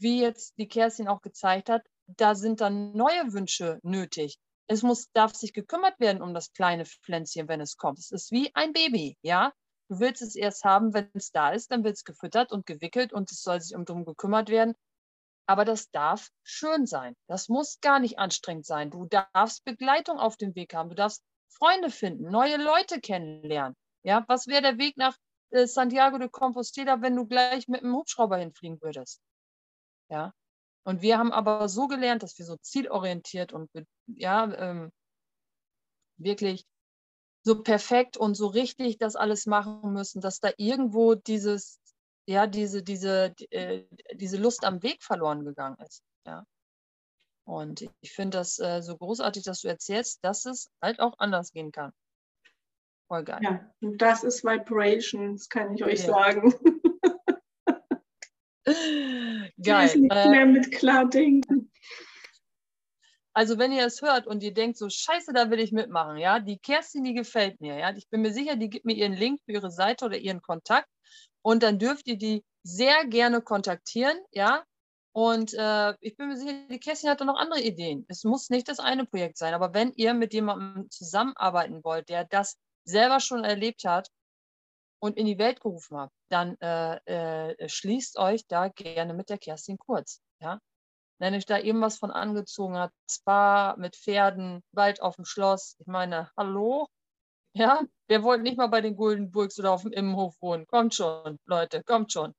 wie 0.00 0.22
jetzt 0.22 0.56
die 0.58 0.68
Kerstin 0.68 1.08
auch 1.08 1.20
gezeigt 1.22 1.68
hat, 1.68 1.82
da 2.06 2.34
sind 2.34 2.60
dann 2.60 2.92
neue 2.92 3.32
Wünsche 3.32 3.78
nötig. 3.82 4.38
Es 4.66 4.82
muss, 4.82 5.10
darf 5.12 5.34
sich 5.34 5.52
gekümmert 5.52 5.98
werden 5.98 6.22
um 6.22 6.34
das 6.34 6.52
kleine 6.52 6.84
Pflänzchen, 6.84 7.48
wenn 7.48 7.60
es 7.60 7.76
kommt. 7.76 7.98
Es 7.98 8.10
ist 8.10 8.30
wie 8.30 8.54
ein 8.54 8.72
Baby, 8.72 9.16
ja. 9.22 9.52
Du 9.88 10.00
willst 10.00 10.20
es 10.20 10.36
erst 10.36 10.64
haben, 10.64 10.92
wenn 10.92 11.08
es 11.14 11.30
da 11.30 11.50
ist, 11.50 11.70
dann 11.70 11.84
wird 11.84 11.96
es 11.96 12.04
gefüttert 12.04 12.52
und 12.52 12.66
gewickelt 12.66 13.12
und 13.14 13.32
es 13.32 13.42
soll 13.42 13.60
sich 13.60 13.74
um 13.74 13.86
drum 13.86 14.04
gekümmert 14.04 14.50
werden. 14.50 14.74
Aber 15.46 15.64
das 15.64 15.90
darf 15.90 16.28
schön 16.42 16.84
sein. 16.84 17.14
Das 17.26 17.48
muss 17.48 17.80
gar 17.80 17.98
nicht 17.98 18.18
anstrengend 18.18 18.66
sein. 18.66 18.90
Du 18.90 19.06
darfst 19.06 19.64
Begleitung 19.64 20.18
auf 20.18 20.36
dem 20.36 20.54
Weg 20.54 20.74
haben. 20.74 20.90
Du 20.90 20.94
darfst 20.94 21.22
Freunde 21.48 21.90
finden, 21.90 22.30
neue 22.30 22.58
Leute 22.58 23.00
kennenlernen. 23.00 23.74
Ja, 24.02 24.24
was 24.28 24.46
wäre 24.46 24.62
der 24.62 24.78
Weg 24.78 24.98
nach 24.98 25.16
äh, 25.50 25.66
Santiago 25.66 26.18
de 26.18 26.28
Compostela, 26.28 27.00
wenn 27.00 27.16
du 27.16 27.26
gleich 27.26 27.66
mit 27.66 27.82
einem 27.82 27.94
Hubschrauber 27.96 28.36
hinfliegen 28.36 28.78
würdest? 28.82 29.22
Ja. 30.10 30.32
Und 30.84 31.02
wir 31.02 31.18
haben 31.18 31.32
aber 31.32 31.68
so 31.68 31.86
gelernt, 31.86 32.22
dass 32.22 32.38
wir 32.38 32.46
so 32.46 32.56
zielorientiert 32.56 33.52
und 33.52 33.70
ja, 34.06 34.50
ähm, 34.54 34.90
wirklich 36.16 36.64
so 37.44 37.62
perfekt 37.62 38.16
und 38.16 38.34
so 38.34 38.46
richtig 38.46 38.98
das 38.98 39.16
alles 39.16 39.46
machen 39.46 39.92
müssen, 39.92 40.20
dass 40.20 40.40
da 40.40 40.50
irgendwo 40.56 41.14
dieses, 41.14 41.78
ja, 42.26 42.46
diese, 42.46 42.82
diese, 42.82 43.34
äh, 43.50 43.84
diese 44.14 44.36
Lust 44.36 44.64
am 44.64 44.82
Weg 44.82 45.02
verloren 45.02 45.44
gegangen 45.44 45.76
ist. 45.86 46.02
Ja. 46.26 46.44
Und 47.46 47.88
ich 48.00 48.12
finde 48.12 48.38
das 48.38 48.58
äh, 48.58 48.82
so 48.82 48.96
großartig, 48.96 49.42
dass 49.44 49.62
du 49.62 49.68
erzählst, 49.68 50.18
dass 50.22 50.44
es 50.44 50.70
halt 50.82 51.00
auch 51.00 51.14
anders 51.18 51.52
gehen 51.52 51.72
kann. 51.72 51.92
Voll 53.08 53.24
geil. 53.24 53.40
Ja, 53.42 53.70
das 53.80 54.22
ist 54.22 54.44
Vibration, 54.44 55.32
das 55.32 55.48
kann 55.48 55.74
ich 55.74 55.82
euch 55.82 56.00
ja. 56.00 56.06
sagen. 56.06 56.52
Geil. 59.62 59.98
nicht 59.98 60.12
äh, 60.12 60.28
mehr 60.28 60.46
mit 60.46 60.72
klar 60.72 61.08
denken. 61.08 61.70
Also 63.38 63.56
wenn 63.58 63.70
ihr 63.70 63.86
es 63.86 64.02
hört 64.02 64.26
und 64.26 64.42
ihr 64.42 64.52
denkt 64.52 64.78
so, 64.78 64.88
scheiße, 64.90 65.32
da 65.32 65.50
will 65.50 65.60
ich 65.60 65.70
mitmachen, 65.70 66.16
ja, 66.16 66.40
die 66.40 66.58
Kerstin, 66.58 67.04
die 67.04 67.14
gefällt 67.14 67.60
mir, 67.60 67.76
ja, 67.76 67.94
ich 67.96 68.08
bin 68.08 68.22
mir 68.22 68.32
sicher, 68.32 68.56
die 68.56 68.68
gibt 68.68 68.84
mir 68.84 68.96
ihren 68.96 69.12
Link 69.12 69.40
für 69.44 69.52
ihre 69.52 69.70
Seite 69.70 70.06
oder 70.06 70.18
ihren 70.18 70.42
Kontakt 70.42 70.88
Und 71.42 71.62
dann 71.62 71.78
dürft 71.78 72.08
ihr 72.08 72.18
die 72.18 72.44
sehr 72.64 73.06
gerne 73.06 73.40
kontaktieren, 73.40 74.18
ja. 74.32 74.64
Und 75.12 75.54
äh, 75.54 75.94
ich 76.00 76.16
bin 76.16 76.28
mir 76.28 76.36
sicher, 76.36 76.66
die 76.68 76.80
Kerstin 76.80 77.10
hat 77.10 77.20
da 77.20 77.24
noch 77.24 77.38
andere 77.38 77.60
Ideen. 77.60 78.04
Es 78.08 78.24
muss 78.24 78.50
nicht 78.50 78.68
das 78.68 78.80
eine 78.80 79.04
Projekt 79.04 79.38
sein, 79.38 79.54
aber 79.54 79.72
wenn 79.72 79.92
ihr 79.94 80.14
mit 80.14 80.32
jemandem 80.32 80.90
zusammenarbeiten 80.90 81.82
wollt, 81.84 82.08
der 82.08 82.24
das 82.24 82.56
selber 82.84 83.20
schon 83.20 83.44
erlebt 83.44 83.84
hat 83.84 84.08
und 85.00 85.16
in 85.16 85.26
die 85.26 85.38
Welt 85.38 85.60
gerufen 85.60 85.98
hat, 85.98 86.10
dann 86.28 86.56
äh, 86.60 87.52
äh, 87.52 87.68
schließt 87.68 88.18
euch 88.18 88.46
da 88.46 88.68
gerne 88.68 89.14
mit 89.14 89.28
der 89.28 89.38
Kerstin 89.38 89.78
kurz. 89.78 90.20
Ja? 90.40 90.60
Wenn 91.18 91.34
euch 91.34 91.46
da 91.46 91.58
irgendwas 91.58 91.98
von 91.98 92.10
angezogen 92.10 92.76
hat, 92.76 92.92
Spa 93.10 93.74
mit 93.76 93.96
Pferden, 93.96 94.62
Wald 94.72 95.02
auf 95.02 95.16
dem 95.16 95.24
Schloss, 95.24 95.76
ich 95.78 95.86
meine, 95.86 96.30
hallo? 96.36 96.88
Ja, 97.54 97.80
wer 98.06 98.22
wollte 98.22 98.42
nicht 98.42 98.56
mal 98.56 98.68
bei 98.68 98.80
den 98.80 98.94
Guldenburgs 98.94 99.58
oder 99.58 99.72
auf 99.72 99.82
dem 99.82 99.92
Immenhof 99.92 100.36
wohnen? 100.40 100.66
Kommt 100.66 100.94
schon, 100.94 101.38
Leute, 101.46 101.82
kommt 101.82 102.12
schon. 102.12 102.34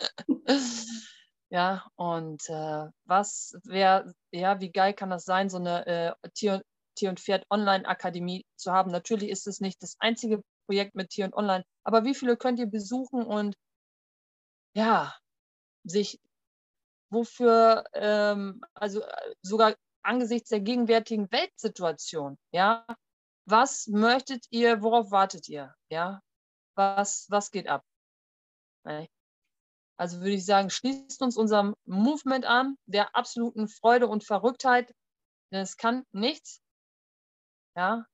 ja, 1.50 1.86
und 1.96 2.48
äh, 2.48 2.86
was 3.04 3.58
wäre, 3.64 4.14
ja, 4.32 4.60
wie 4.60 4.70
geil 4.70 4.94
kann 4.94 5.10
das 5.10 5.24
sein, 5.24 5.50
so 5.50 5.58
eine 5.58 5.86
äh, 5.86 6.28
Tier, 6.34 6.62
Tier 6.94 7.10
und 7.10 7.20
Pferd 7.20 7.44
Online-Akademie 7.50 8.46
zu 8.56 8.72
haben? 8.72 8.90
Natürlich 8.90 9.28
ist 9.28 9.46
es 9.46 9.60
nicht 9.60 9.82
das 9.82 9.96
einzige 9.98 10.42
Projekt 10.66 10.94
mit 10.94 11.10
Tier 11.10 11.26
und 11.26 11.34
Online, 11.34 11.64
aber 11.84 12.04
wie 12.04 12.14
viele 12.14 12.36
könnt 12.36 12.58
ihr 12.58 12.66
besuchen 12.66 13.24
und 13.24 13.56
ja, 14.76 15.14
sich 15.84 16.20
wofür, 17.10 17.84
ähm, 17.94 18.60
also 18.74 19.02
äh, 19.02 19.34
sogar 19.42 19.74
angesichts 20.02 20.50
der 20.50 20.60
gegenwärtigen 20.60 21.30
Weltsituation, 21.30 22.36
ja, 22.52 22.84
was 23.46 23.86
möchtet 23.86 24.46
ihr, 24.50 24.82
worauf 24.82 25.10
wartet 25.10 25.48
ihr, 25.48 25.74
ja, 25.90 26.20
was, 26.76 27.26
was 27.30 27.50
geht 27.50 27.68
ab? 27.68 27.84
Also 29.96 30.18
würde 30.18 30.32
ich 30.32 30.44
sagen, 30.44 30.70
schließt 30.70 31.22
uns 31.22 31.36
unserem 31.36 31.74
Movement 31.86 32.44
an, 32.44 32.76
der 32.86 33.14
absoluten 33.16 33.68
Freude 33.68 34.08
und 34.08 34.24
Verrücktheit, 34.24 34.92
denn 35.52 35.60
es 35.60 35.76
kann 35.76 36.04
nichts, 36.12 36.60
ja, 37.76 38.04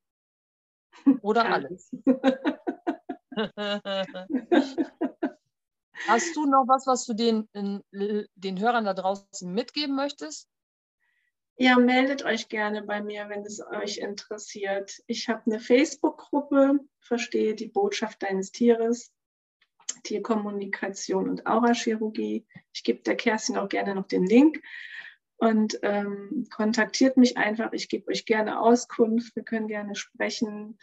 oder 1.22 1.46
alles. 1.46 1.90
Hast 6.07 6.35
du 6.35 6.46
noch 6.46 6.66
was, 6.66 6.87
was 6.87 7.07
du 7.07 7.14
den, 7.14 7.48
den 7.92 8.61
Hörern 8.61 8.85
da 8.85 8.94
draußen 8.94 9.53
mitgeben 9.53 9.94
möchtest? 9.94 10.48
Ja, 11.57 11.76
meldet 11.76 12.24
euch 12.24 12.48
gerne 12.48 12.83
bei 12.83 13.03
mir, 13.03 13.29
wenn 13.29 13.44
es 13.44 13.61
euch 13.61 13.98
interessiert. 13.98 15.03
Ich 15.07 15.29
habe 15.29 15.42
eine 15.44 15.61
Facebook-Gruppe, 15.61 16.81
verstehe 17.00 17.55
die 17.55 17.68
Botschaft 17.68 18.22
deines 18.22 18.50
Tieres, 18.50 19.12
Tierkommunikation 20.05 21.29
und 21.29 21.46
Aurachirurgie. 21.46 22.46
Ich 22.72 22.83
gebe 22.83 23.03
der 23.03 23.16
Kerstin 23.16 23.59
auch 23.59 23.68
gerne 23.68 23.94
noch 23.94 24.07
den 24.07 24.24
Link 24.24 24.62
und 25.40 25.79
ähm, 25.83 26.46
kontaktiert 26.55 27.16
mich 27.16 27.38
einfach. 27.38 27.72
Ich 27.72 27.88
gebe 27.88 28.11
euch 28.11 28.26
gerne 28.26 28.61
Auskunft. 28.61 29.35
Wir 29.35 29.42
können 29.42 29.68
gerne 29.68 29.94
sprechen, 29.94 30.79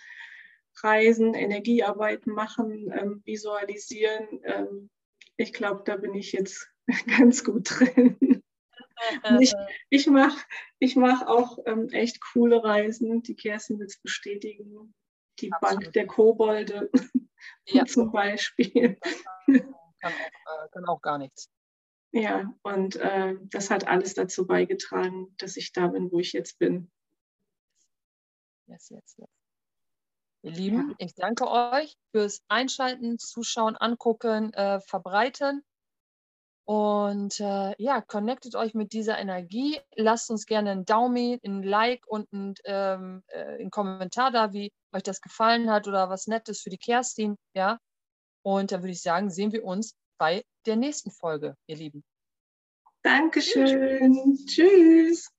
reisen, 0.82 1.36
Energiearbeit 1.36 2.26
machen, 2.26 2.92
ähm, 2.92 3.22
visualisieren. 3.24 4.28
Ähm, 4.44 4.90
ich 5.38 5.54
glaube, 5.54 5.84
da 5.86 5.96
bin 5.96 6.16
ich 6.16 6.32
jetzt 6.32 6.72
ganz 7.18 7.44
gut 7.44 7.70
drin. 7.70 8.42
ich 9.40 9.54
ich 9.92 10.08
mache 10.08 10.44
ich 10.80 10.96
mach 10.96 11.28
auch 11.28 11.60
ähm, 11.68 11.90
echt 11.90 12.20
coole 12.34 12.64
Reisen. 12.64 13.22
Die 13.22 13.36
Kerstin 13.36 13.78
wird 13.78 13.92
es 13.92 14.00
bestätigen. 14.00 14.96
Die 15.40 15.54
Absolut. 15.54 15.84
Bank 15.84 15.94
der 15.94 16.08
Kobolde 16.08 16.90
ja. 17.68 17.86
zum 17.86 18.12
Beispiel. 18.12 18.98
Kann 19.46 20.14
auch, 20.14 20.64
äh, 20.64 20.70
kann 20.72 20.86
auch, 20.86 21.02
gar 21.02 21.20
nichts. 21.20 21.52
Ja, 22.12 22.54
und 22.64 22.96
äh, 22.96 23.36
das 23.44 23.70
hat 23.70 23.88
alles 23.88 24.14
dazu 24.14 24.48
beigetragen, 24.48 25.36
dass 25.38 25.58
ich 25.58 25.74
da 25.74 25.88
bin, 25.88 26.12
wo 26.12 26.20
ich 26.20 26.34
jetzt 26.34 26.58
bin. 26.58 26.90
Yes, 28.68 28.90
yes, 28.90 29.16
yes. 29.18 29.30
Ihr 30.44 30.52
Lieben, 30.52 30.96
ich 31.00 31.16
danke 31.16 31.50
euch 31.50 31.98
fürs 32.12 32.42
Einschalten, 32.48 33.18
Zuschauen, 33.18 33.76
Angucken, 33.76 34.54
äh, 34.54 34.80
Verbreiten. 34.82 35.64
Und 36.66 37.40
äh, 37.40 37.74
ja, 37.82 38.02
connectet 38.02 38.56
euch 38.56 38.74
mit 38.74 38.92
dieser 38.92 39.18
Energie. 39.18 39.80
Lasst 39.96 40.30
uns 40.30 40.46
gerne 40.46 40.72
einen 40.72 40.86
Daumen, 40.86 41.40
ein 41.46 41.64
Like 41.64 42.06
und 42.08 42.32
ein, 42.34 42.56
ähm, 42.66 43.24
äh, 43.28 43.60
einen 43.60 43.72
Kommentar 43.72 44.32
da, 44.32 44.52
wie 44.52 44.72
euch 44.92 45.04
das 45.04 45.22
gefallen 45.22 45.70
hat 45.70 45.88
oder 45.88 46.10
was 46.10 46.28
Nettes 46.28 46.62
für 46.62 46.70
die 46.70 46.78
Kerstin. 46.78 47.38
Ja. 47.54 47.80
Und 48.42 48.72
da 48.72 48.82
würde 48.82 48.92
ich 48.92 49.02
sagen, 49.02 49.30
sehen 49.30 49.54
wir 49.54 49.64
uns 49.64 49.96
bei 50.18 50.44
der 50.66 50.76
nächsten 50.76 51.12
Folge, 51.12 51.56
ihr 51.68 51.78
Lieben. 51.78 52.04
Dankeschön. 53.04 54.24
Tschüss. 54.24 54.46
Tschüss. 54.46 55.37